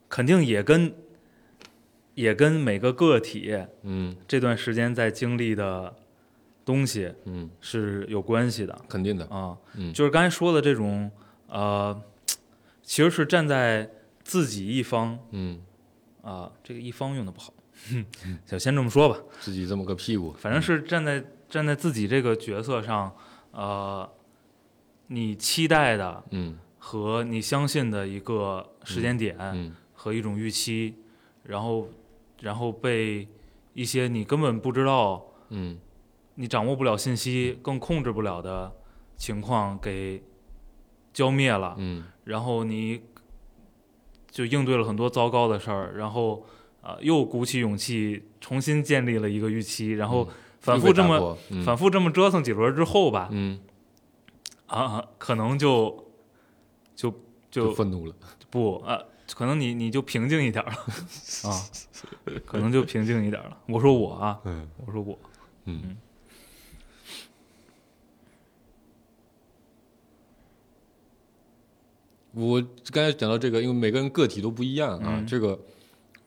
[0.09, 0.93] 肯定也跟
[2.15, 4.15] 也跟每个个体嗯。
[4.27, 5.95] 这段时间在经历的
[6.65, 8.77] 东西嗯，是有关系的。
[8.89, 9.55] 肯定的，啊。
[9.75, 9.93] 嗯。
[9.93, 11.09] 就是刚才说的这种，
[11.47, 12.01] 呃，
[12.83, 13.89] 其实是站在
[14.23, 15.61] 自己一方嗯，
[16.21, 17.53] 啊，这个一方用的不好，
[18.45, 19.17] 就先这么说吧。
[19.39, 23.15] 自己这么个屁股，反正是站在站在自己这个角色上，
[23.51, 24.09] 呃，
[25.07, 26.57] 你期待的嗯。
[26.81, 30.95] 和你相信的一个时间点嗯和一种预期，
[31.43, 31.89] 然后
[32.39, 33.27] 然后被
[33.73, 35.77] 一些你根本不知道、嗯。
[36.35, 38.73] 你掌握不了信息、更控制不了的
[39.17, 40.23] 情况给
[41.11, 42.05] 浇灭了，嗯。
[42.23, 43.01] 然后你
[44.31, 46.45] 就应对了很多糟糕的事儿，然后
[46.81, 50.29] 啊、呃又鼓起勇气重新建立了一个预期，然后
[50.61, 53.59] 反复这么、么反复这么折腾几轮之后吧，嗯。
[54.67, 56.05] 啊，可能就
[56.95, 57.11] 就
[57.51, 58.15] 就就愤怒了，
[58.49, 58.97] 不啊，
[59.35, 60.71] 可能你你就平静一点了。
[61.49, 61.69] 啊，
[62.45, 63.57] 可能就平静一点了。
[63.67, 64.67] 我说我啊，嗯。
[64.85, 65.17] 我说我，
[65.65, 65.97] 嗯。
[72.31, 72.61] 我
[72.91, 75.25] 刚才讲到这个，因为每个人个体都不一样啊，嗯。
[75.25, 75.59] 这个，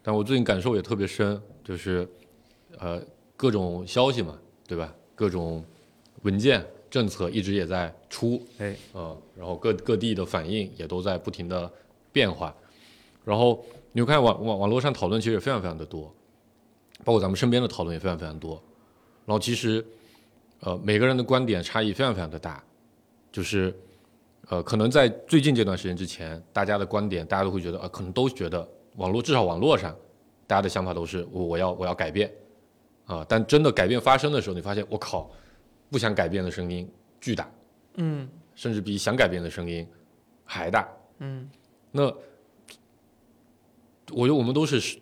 [0.02, 2.08] 但我最近感受也特别深，就是，
[2.78, 3.00] 呃，
[3.36, 4.92] 各种消息嘛，对吧？
[5.14, 5.64] 各种
[6.22, 11.72] 文件、政策一直也在出，哎，呃，然后各各地的反应也都在不停的
[12.10, 12.52] 变化，
[13.24, 16.12] 然后你会看网网网络上讨论其实也非常非常的多，
[17.04, 18.62] 包括咱们身边的讨论也非常非常多，
[19.24, 19.84] 然后其实，
[20.60, 22.62] 呃，每个人的观点差异非常非常的大，
[23.30, 23.74] 就是，
[24.48, 28.66] 呃，可能在最近这段时间之前，大家的观点大家都会觉得，呃，可能都觉得
[28.96, 29.94] 网络至少网络上，
[30.46, 32.32] 大家的想法都是我我要我要改变，
[33.06, 35.30] 啊，但真的改变发生的时候，你发现我靠，
[35.90, 37.50] 不想改变的声音巨大，
[37.94, 38.28] 嗯。
[38.54, 39.88] 甚至比想改变的声音
[40.44, 40.86] 还大。
[41.20, 41.48] 嗯。
[41.90, 42.14] 那
[44.12, 44.98] 我觉得我们都是，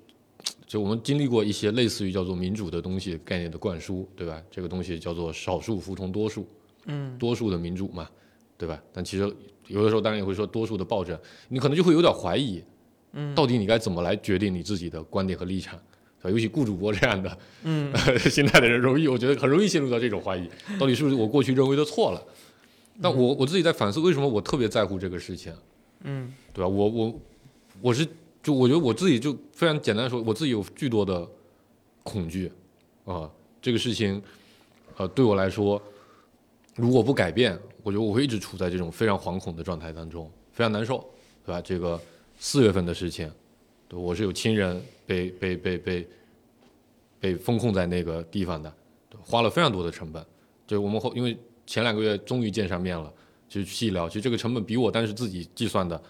[0.66, 4.42] 就我们经历过一些类似于叫做民主的东西概念的灌输，对吧？
[4.50, 6.46] 这个东西叫做少数服从多数，
[6.86, 8.08] 嗯多数的民主嘛，
[8.56, 8.82] 对吧？
[8.92, 9.24] 但其实
[9.66, 12.62] 有的时候当然也会说多数的暴政，你可能就会有点怀疑，
[13.12, 15.78] 嗯到底你该怎么来决定你自己的观点和立场。
[16.22, 17.90] 对吧尤其顾主播这样的嗯
[18.28, 20.46] 心态的人，容易我觉得很容易陷入到这种怀疑，
[20.78, 22.22] 到底是不是我过去认为的错了？
[23.00, 25.50] 但我我自己在反思，为什么我特别在乎这个事情，
[26.04, 26.68] 嗯对吧？
[26.68, 27.20] 我我
[27.80, 28.06] 我是
[28.42, 31.28] 就我觉得我自己就非常简单地说，我自己有巨多的
[32.02, 32.50] 恐惧
[33.04, 33.30] 啊，
[33.60, 34.22] 这个事情
[34.96, 35.80] 呃对我来说，
[36.76, 41.04] 如果不改变，我觉得我会一直处在这种非常惶恐的状态当中，非常难受，
[41.44, 41.60] 对吧？
[41.60, 42.00] 这个
[42.38, 43.30] 四月份的事情，
[43.88, 46.08] 对我是有亲人被被被被
[47.18, 48.72] 被封控在那个地方的，
[49.20, 50.24] 花了非常多的成本。
[50.66, 51.36] 就我们后因为
[51.66, 53.12] 前两个月终于见上面了，
[53.48, 56.00] 就细聊，其实这个成本比我当时自己计算的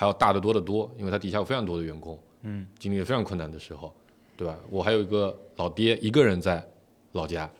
[0.00, 3.94] 还要大得多得多，因为他底下有非常多的员工，嗯，经历了非常困难的时候，
[4.34, 4.58] 对吧？
[4.70, 6.66] 我还有一个老爹，一个人在
[7.12, 7.50] 老家，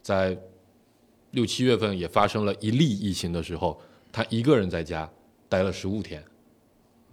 [0.00, 0.38] 在
[1.32, 3.80] 六七月份也发生了一例疫情的时候，
[4.12, 5.10] 他一个人在家
[5.48, 6.24] 待了十五天，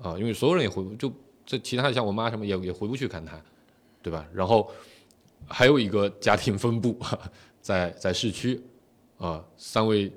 [0.04, 1.12] 啊，因为所有人也回不就
[1.48, 3.42] 这其他的像我妈什么也也回不去看他，
[4.04, 4.24] 对吧？
[4.32, 4.70] 然后
[5.48, 6.96] 还有一个家庭分布
[7.60, 8.62] 在在市区，
[9.18, 10.12] 啊，三位，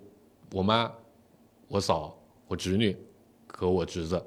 [0.51, 0.93] 我妈、
[1.69, 2.15] 我嫂、
[2.47, 2.95] 我侄女
[3.47, 4.23] 和我侄子，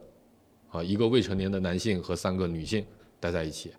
[0.75, 2.85] 啊，一个未成年的男性和三个女性
[3.19, 3.71] 待在一起，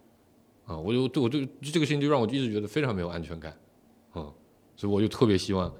[0.64, 3.54] 啊，我就对我就这个事情就让我一直觉得非常没有安全感，
[4.14, 4.32] 嗯，
[4.76, 5.70] 所以我就特别希望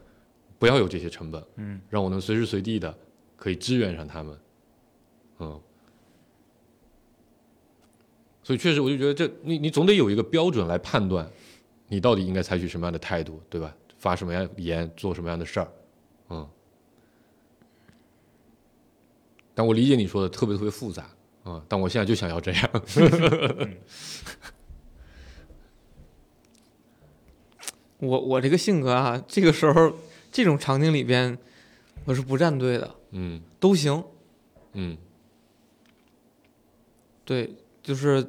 [0.59, 2.95] 不要有这些成本，嗯，让我能随时随地的
[3.35, 4.39] 可以支援上他们，
[5.39, 5.61] 嗯，
[8.43, 11.27] 所以确实我就觉得这你你总得有一个标准来判断
[11.89, 13.75] 你到底应该采取什么样的态度，对吧？
[13.97, 15.73] 发什么样的言，做什么样的事儿，
[16.29, 16.47] 嗯。
[19.57, 21.11] 但我理解你说的特别特别复杂
[21.45, 22.71] 啊、但我现在就想要这样。
[27.99, 29.93] 我我这个性格啊，这个时候
[30.31, 31.39] 这种场景里边，
[32.05, 34.05] 我是不站队的，嗯都行。
[34.75, 34.99] 嗯
[37.25, 38.27] 对，就是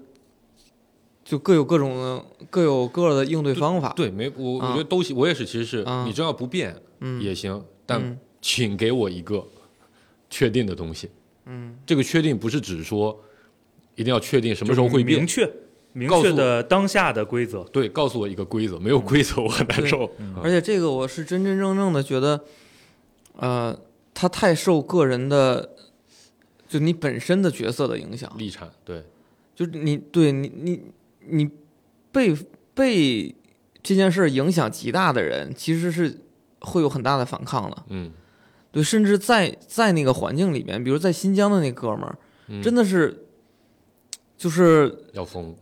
[1.26, 9.46] 就各有各种的各有各的应对方法。，对，没我我啊觉得都行，我也是，其实是啊你只要不变嗯，也行，但嗯请给我一个
[10.30, 11.10] 确定的东西。
[11.48, 13.24] 嗯这个确定不是指说
[13.96, 15.52] 一定要确定什么时候会变明，确
[15.94, 17.64] 明确的当下的规则。
[17.66, 20.12] 对，告诉我一个规则，没有规则我很难对受。
[20.44, 22.44] 而且这个我是真真正正的觉得，
[23.38, 23.80] 呃，
[24.14, 25.72] 他太受个人的，
[26.68, 29.04] 就你本身的角色的影响，立场对，
[29.56, 30.82] 就是你对你你
[31.22, 31.50] 你
[32.12, 32.36] 被
[32.76, 33.34] 被
[33.82, 36.20] 这件事影响极大的人，其实是
[36.60, 37.84] 会有很大的反抗的。
[37.90, 38.12] 嗯，
[38.78, 42.18] 对，甚至在在那个环境里面，比如在新疆的那哥们儿，
[42.48, 42.62] 嗯。
[42.62, 43.26] 真的是
[44.38, 45.56] 就是要疯，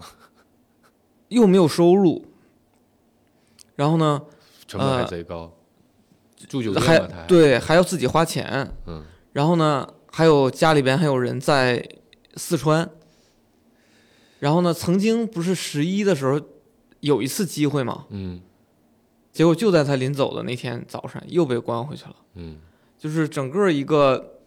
[1.29, 2.25] 又没有收入，
[3.75, 4.21] 然后呢，
[4.67, 5.49] 成本还呃贼高，
[6.49, 9.03] 住酒店还嘛，他还，对还要自己花钱，嗯。
[9.31, 11.87] 然后呢，还有家里边还有人在
[12.35, 12.89] 四川，
[14.39, 16.41] 然后呢，曾经不是十一的时候
[16.99, 18.41] 有一次机会嘛，嗯。
[19.31, 22.57] 结果就在他临走的那天早上又被关回去了，嗯
[22.97, 24.39] 就是整个一个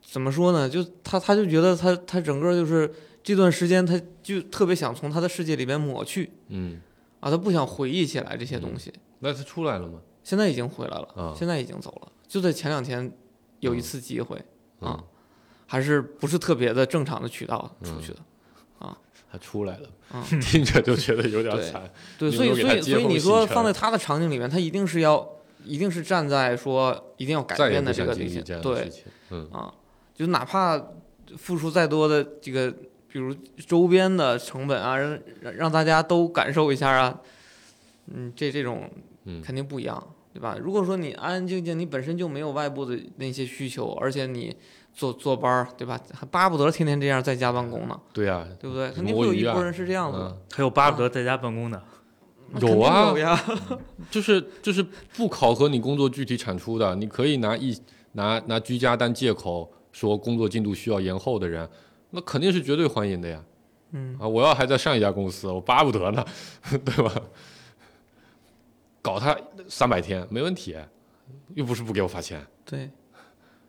[0.00, 0.68] 怎么说呢？
[0.68, 6.80] 就他他就觉得他他整个就是这段时间他就特别想从他的世界里边抹去嗯，
[7.20, 8.92] 啊，他不想回忆起来这些东西。
[9.20, 10.00] 那他出来了吗？
[10.22, 13.10] 现在已经回来了，啊现在已经走了，就在前两天
[13.60, 14.36] 有一嗯次机会。
[14.80, 15.04] 嗯啊，
[15.66, 18.18] 还是不是特别的正常的渠道出去的。
[18.78, 18.96] 啊
[19.30, 21.90] 他出来了，嗯听着就觉得有点对惨。
[22.18, 25.28] 对，你所以所以所以你说放在他的场景里面，他一定是要，
[25.64, 28.90] 一定是站在说一定要改变的这个对
[29.50, 29.72] 啊，
[30.14, 30.80] 就哪怕
[31.36, 32.70] 付出再多的这个，
[33.08, 33.34] 比如
[33.66, 37.20] 周边的成本啊，让让让大家都感受一下啊，
[38.12, 38.88] 嗯，这这种
[39.24, 40.56] 嗯肯定不一样，对吧？
[40.60, 44.54] 如果说你安安静静，你本身就没有外部的那些需求，而且你
[44.94, 45.98] 坐坐班儿，对吧？
[46.12, 48.90] 还巴不得天天这样在家办公呢，对呀，对不对？
[48.92, 51.82] 肯定会有一摸鱼啊波人是这样子的嗯，，还有巴不得在家办公的，
[52.60, 53.38] 有啊有呀，
[54.10, 54.82] 就是就是
[55.16, 57.76] 不考核你工作具体产出的，你可以拿一
[58.12, 61.68] 拿拿居家当借口说工作进度需要延后的人，
[62.10, 63.44] 那肯定是绝对欢迎的呀。
[63.92, 66.24] 嗯啊，我要还在上一家公司，我巴不得呢，
[66.84, 67.12] 对吧？
[69.00, 69.36] 搞他
[69.68, 70.76] 三百天没问题，
[71.54, 72.44] 又不是不给我发钱。
[72.64, 72.90] 对，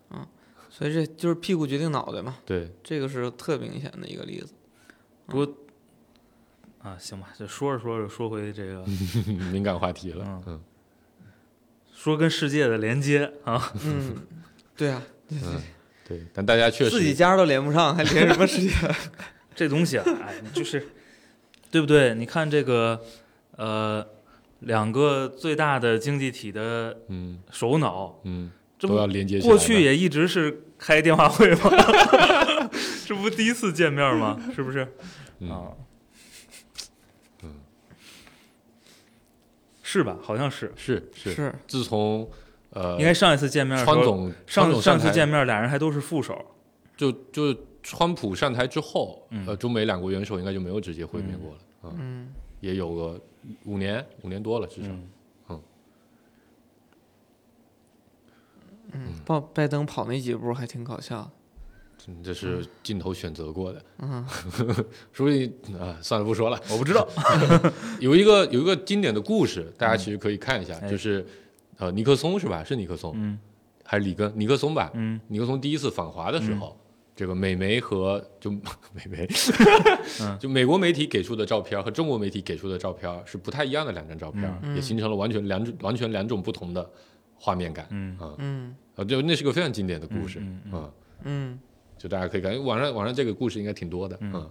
[0.09, 0.26] 嗯，
[0.69, 4.53] 所以这就是屁股决定脑袋嘛，对，这个是特明显的一个例子。
[5.26, 5.53] 不过
[6.86, 8.83] 啊，行吧，就说着说着说回这个，
[9.51, 10.43] 敏感话题了嗯。
[10.47, 10.61] 嗯
[11.97, 14.15] 说跟世界的连接啊，嗯，
[14.77, 15.59] 对啊，嗯，
[16.07, 18.69] 对，但大家确实自己家都连不上，还连什么世界？
[19.55, 20.88] 这东西啊，哎，就是
[21.71, 22.13] 对不对？
[22.13, 23.01] 你看这个
[23.55, 24.05] 呃，
[24.59, 29.49] 两个最大的经济体的嗯首脑，嗯这不都要连接起来。
[29.49, 31.71] 过去也一直是开电话会吗？
[33.07, 34.39] 这不第一次见面吗？
[34.55, 34.88] 是不是？
[35.39, 35.84] 嗯啊，嗯，
[39.99, 40.17] 是吧？
[40.21, 40.71] 好像是。
[40.75, 42.29] 是是是，自从
[42.71, 46.43] 呃，应该上一次见面的时候，川总上总上次见面俩人还都是副手。
[46.97, 51.57] 就就川普上台之后，嗯呃，中美两国元首应该就没有直接会面过了，
[51.89, 53.21] 啊、嗯，也有个
[53.65, 54.87] 五年五年多了至少。
[54.89, 55.61] 嗯
[58.91, 61.31] 嗯，拜拜登跑那几步还挺搞笑的。
[62.07, 64.25] 嗯这是镜头选择过的，嗯，
[65.13, 65.47] 所以
[65.79, 66.59] 啊，算了，不说了。
[66.69, 67.07] 我不知道。
[67.99, 71.25] 有一个有一个经典的故事，大家其实可以看一下，哎就是
[71.77, 72.63] 呃，尼克松是吧？
[72.63, 73.37] 是尼克松、嗯
[73.87, 74.31] 还是里根？
[74.35, 74.89] 尼克松吧。
[74.95, 76.75] 嗯尼克松第一次访华的时候，
[77.15, 78.49] 这个美媒和就
[78.93, 79.27] 美媒，
[80.21, 86.89] 嗯就美国媒体给出的照片和中国媒体给出的照片是不太一样的两张照片，嗯也形成了完全两种完全两种不同的
[87.35, 87.85] 画面感。
[87.91, 90.91] 嗯啊嗯啊，就那是个非常经典的故事嗯
[91.23, 91.59] 嗯，
[92.05, 94.47] 就大家可以看，网上网上这个故事应该挺多的嗯啊。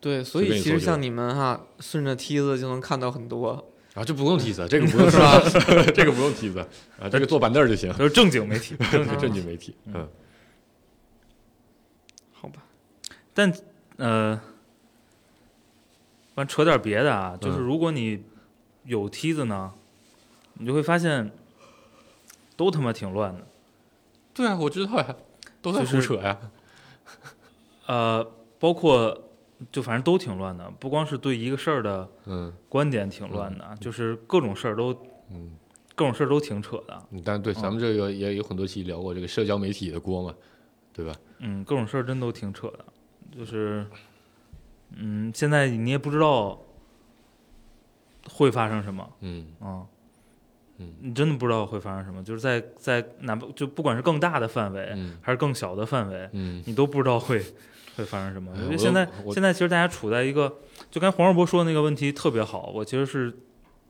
[0.00, 3.64] 对，所以其实像你们哈，顺着梯子就能看到很多。
[3.94, 5.40] 啊，这不用梯子，这个不用是吧？
[5.94, 6.58] 这个不用梯子
[7.00, 8.74] 啊，这个坐板凳儿就行，都是正经媒体。
[8.90, 9.76] 正经正经媒体。
[9.84, 10.08] 嗯
[12.32, 12.64] 好吧，
[13.32, 13.52] 但
[13.98, 14.40] 呃，
[16.34, 18.24] 完扯点别的啊，就是嗯如果你
[18.86, 19.72] 有梯子呢，
[20.54, 21.30] 你就会发现
[22.56, 23.46] 都他妈挺乱的。
[24.34, 25.14] 对啊，我知道呀，
[25.62, 26.36] 都在胡扯呀。
[27.86, 28.24] 呃，
[28.58, 29.16] 包括
[29.72, 34.92] 就反正都挺乱的，不光是对一个事儿的嗯观点挺乱的，就是各种事儿都
[35.30, 35.56] 嗯，
[35.94, 37.02] 各种事儿都挺扯的。
[37.10, 40.34] 嗯但对，咱们这个也有很多期聊过这个社交媒体的锅嘛，
[40.92, 41.12] 对吧？
[41.38, 42.84] 嗯，各种事儿真都挺扯的，
[43.36, 43.86] 就是，
[44.96, 46.60] 嗯，现在你也不知道
[48.30, 49.86] 会发生什么嗯啊，嗯
[51.00, 55.18] 你真的不知道会发生什么，就是在在哪怕就不管是更大的范围，嗯。
[55.20, 56.62] 还是更小的范围，嗯。
[56.66, 57.42] 你都不知道会
[57.96, 58.52] 会发生什么。
[58.54, 60.48] 哎我我觉得现在现在其实大家处在一个，
[60.90, 63.36] 就刚才黄世博说的那个问题特别好，我其实是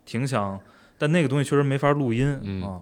[0.06, 0.58] 挺想，
[0.96, 2.62] 但那个东西确实没法录音、嗯。
[2.62, 2.80] 啊，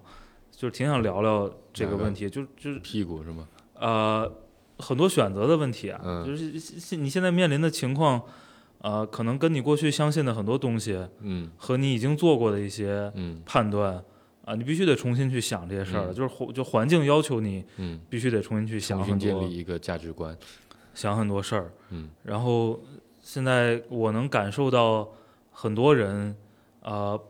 [0.50, 3.48] 就是挺想聊聊这个问题，就就是屁股是吗？
[3.74, 4.32] 呃
[4.78, 6.24] 很多选择的问题啊，嗯。
[6.24, 8.22] 就是现你现在面临的情况，
[8.86, 14.00] 呃，可能跟你过去相信的很多东西嗯和你已经做过的一些嗯判断。
[14.44, 20.38] 啊，你必须得重新去想这些事儿了，嗯就是环就环境要求你嗯，必须得重新去想重很多新建立一个价值观。
[20.94, 22.78] 想很多事儿，嗯然后
[23.20, 25.08] 现在我能感受到
[25.50, 26.36] 很多人，
[26.82, 27.20] 呃，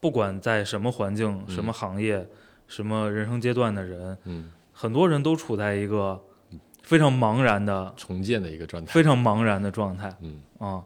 [0.00, 2.26] 不管在什么环境、嗯什么行业、
[2.66, 6.18] 什么人生阶段的人，嗯，很多人都处在一个
[6.82, 8.90] 非常茫然的、重建的一个状态。
[8.90, 10.82] 非常茫然的状态嗯啊、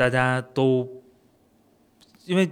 [0.00, 0.88] 大家都
[2.24, 2.50] 因为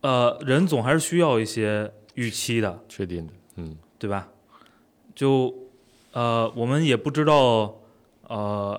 [0.00, 3.32] 呃，人总还是需要一些预期的，确定的。
[3.54, 4.28] 嗯对吧？
[5.14, 5.54] 就
[6.10, 7.72] 呃，我们也不知道
[8.26, 8.76] 呃，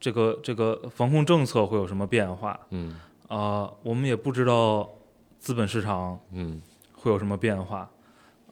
[0.00, 4.90] 这个这个防控政策会有什么变化嗯啊、我们也不知道
[5.38, 6.60] 资本市场嗯
[6.92, 7.88] 会有什么变化，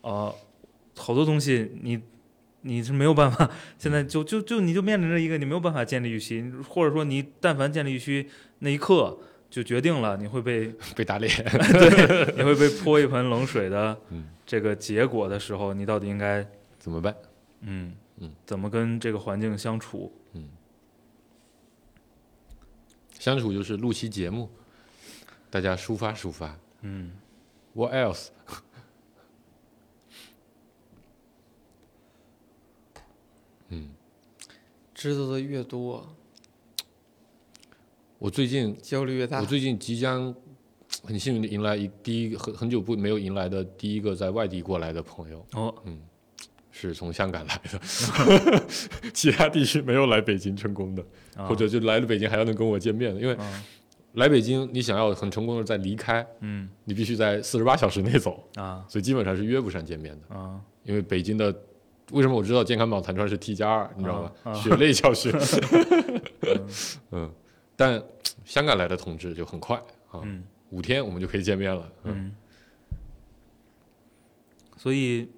[0.02, 0.32] 呃，
[0.96, 2.00] 好多东西你
[2.62, 8.28] 你是没有办法， 现在就就就你就面临着一个你没有办法建立预期，或者说你但凡建立预期
[8.60, 9.18] 那一刻
[9.50, 11.30] 就决定了你会被 被打脸。
[11.44, 16.46] 对你会被泼一盆冷水的嗯这个结果的时候，你到底应该
[16.78, 17.14] 怎么办？
[17.60, 20.12] 嗯嗯怎么跟这个环境相处？
[23.18, 24.48] 相处就是录期节目，
[25.50, 26.56] 大家抒发抒发。
[26.82, 27.10] 嗯
[27.74, 28.28] What else？
[33.70, 33.90] 嗯，
[34.98, 36.04] 知道的越多，
[38.18, 39.46] 我最近焦虑越大我。
[39.46, 40.34] 最近即将
[41.04, 46.00] 很幸运的迎来一第一个很很久不没有迎来的第一个在外地过来的朋友，哦嗯
[46.72, 48.62] 是从香港来的，
[49.14, 51.04] 其他地区没有来北京成功的，
[51.36, 53.64] 啊或者就来了北京还要能跟我见面的，因为啊
[54.14, 60.34] 来北京你想要很成功的再离开，嗯你必须在四十八小时内走，啊所以基本上是约不上见面的。
[60.34, 61.54] 啊因为北京的
[62.12, 64.32] 为什么我知道健康宝弹窗是 T 加二，你知道吗？
[64.44, 64.50] 啊。
[64.52, 65.32] 啊血泪教训。
[67.12, 67.30] 嗯，
[67.76, 68.02] 但
[68.44, 69.76] 香港来的同志就很快
[70.10, 70.44] 啊，嗯。
[70.70, 71.90] 五天我们就可以见面了。
[72.04, 72.14] 嗯。
[72.14, 72.34] 嗯，
[74.76, 75.28] 所以，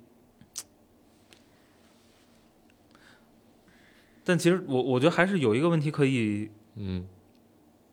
[4.25, 7.07] 但其实我我觉得还是有一个问题可以嗯。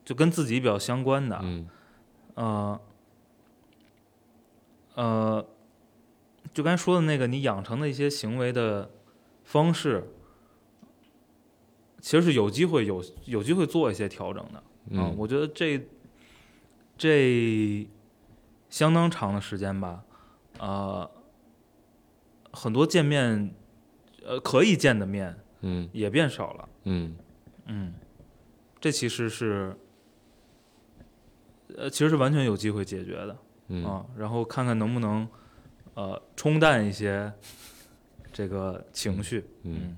[0.06, 1.68] 就跟自己比较相关的，嗯。
[2.36, 2.80] 呃
[4.96, 5.46] 呃，
[6.58, 8.90] 就刚才说的那个，你养成的一些行为的
[9.44, 10.10] 方式，
[12.02, 14.58] 其实是有机会有有机会做一些调整的。
[14.58, 15.88] 啊，嗯，我觉得这
[16.98, 17.88] 这
[18.72, 20.04] 相当长的时间吧，
[20.58, 21.08] 呃，
[22.52, 23.54] 很多见面，
[24.26, 27.16] 呃，可以见的面嗯也变少了，嗯
[27.68, 27.94] 嗯，
[28.80, 29.78] 这其实是，
[31.76, 33.38] 呃，其实是完全有机会解决的
[33.68, 35.28] 嗯啊，然后看看能不能，
[35.98, 37.32] 呃冲淡一些
[38.32, 39.44] 这个情绪。
[39.64, 39.98] 嗯，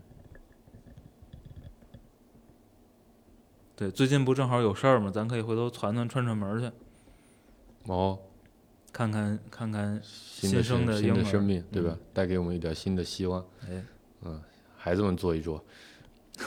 [3.75, 5.11] 对，最近不正好有事儿吗？
[5.13, 6.71] 咱可以回头团团串串门儿去，
[7.91, 8.17] 哦，
[8.93, 10.01] 看看看看。
[10.03, 11.91] 新生的新的生命，对吧？
[11.91, 13.45] 嗯带给我们一点新的希望。
[13.67, 13.83] 哎，
[14.21, 14.41] 嗯，
[14.77, 15.61] 孩子们坐一桌。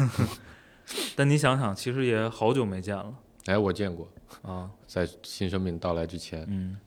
[1.15, 3.15] 但你想想，其实也好久没见了
[3.47, 4.09] 哎，我见过，
[4.41, 4.71] 啊。
[4.87, 6.79] 在新生命到来之前，嗯，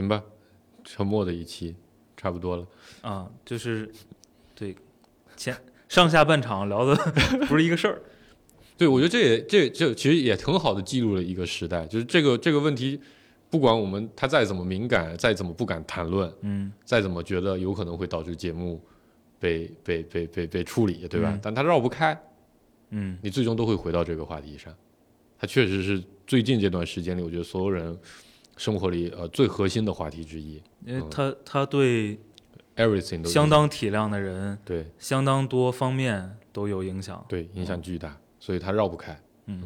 [0.00, 0.22] 行吧，
[0.84, 1.74] 沉默的一期
[2.16, 2.66] 差不多了。
[3.02, 3.90] 啊，就是
[4.54, 4.74] 对
[5.36, 5.56] 前
[5.88, 6.94] 上下半场聊的
[7.46, 8.02] 不是一个事儿。
[8.76, 12.98] 对，我觉得这也这这其实也很好的记录了一个时代，就是这个这个问题，
[13.50, 18.80] 不管我们他再怎么敏感，再怎么不敢谈论，嗯再怎么觉得有可能会导致节目
[19.38, 21.30] 被被被被被处理，对吧？
[21.34, 22.18] 嗯但他绕不开，
[22.88, 24.74] 嗯你最终都会回到这个话题上。
[25.38, 27.98] 他确实是最近这段时间里，我觉得所有人
[28.60, 30.62] 生活里呃最核心的话题之一。
[30.84, 32.18] 因为他他对
[32.76, 37.24] Everything 都相当体谅的人，对相当多方面都有影响。
[37.26, 39.18] 对影响巨大，所以他绕不开。
[39.46, 39.62] 嗯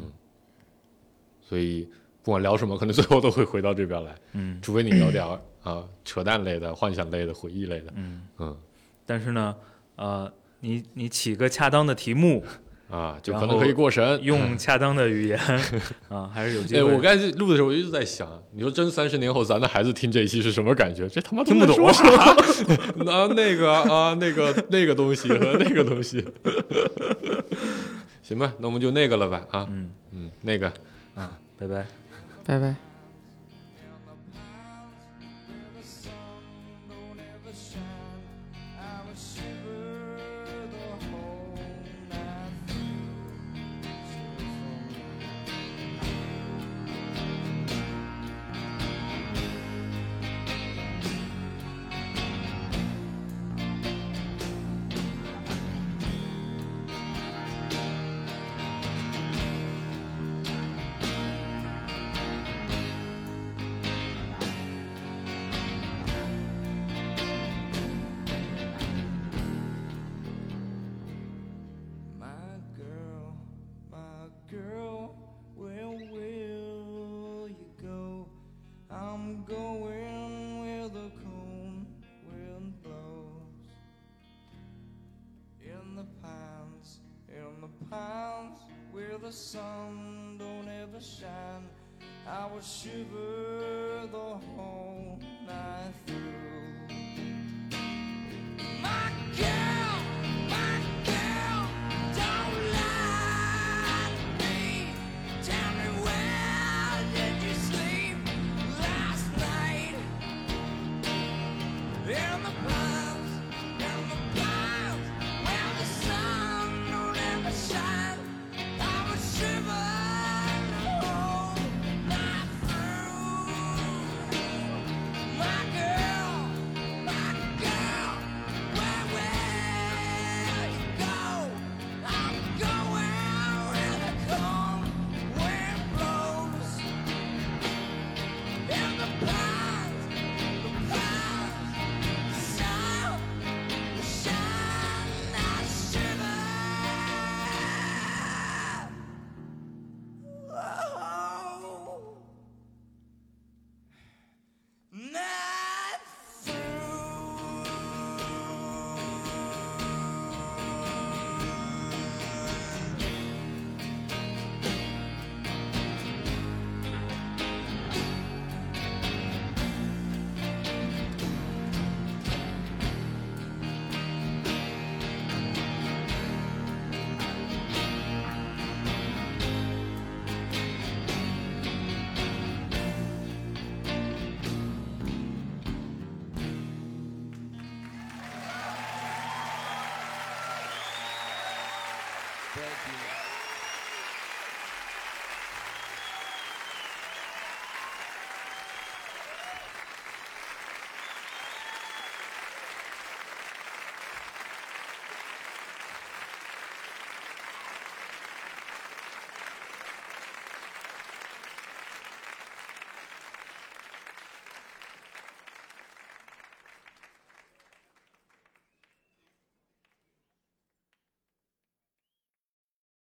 [1.41, 1.87] 所以
[2.23, 7.91] 不管聊什么，可能最后都会回到这边来，嗯除非你聊点儿啊、扯淡类的、幻想类的、回忆类的。
[7.95, 8.57] 嗯，嗯
[9.05, 9.55] 但是呢，
[9.97, 10.31] 呃，
[10.61, 12.43] 你你起个恰当的题目，
[12.89, 14.03] 啊，就可能可以过审。
[14.23, 15.39] 用恰当的语言
[16.09, 21.07] 啊，还是有机哎，我刚才录的时候，我一直在想，你说真三十年后咱的孩子听这一期是什么感觉？
[21.09, 21.87] 这他妈听不懂？
[21.87, 26.23] 啊，那个啊，那个那个东西和那个东西。
[28.21, 30.67] 行吧，那我们就那个了吧啊，嗯嗯，那个，
[31.15, 31.85] 啊，拜拜。
[32.45, 32.75] 拜拜。
[89.55, 91.65] Sun don't ever shine,
[92.27, 96.14] I would shiver the whole night through.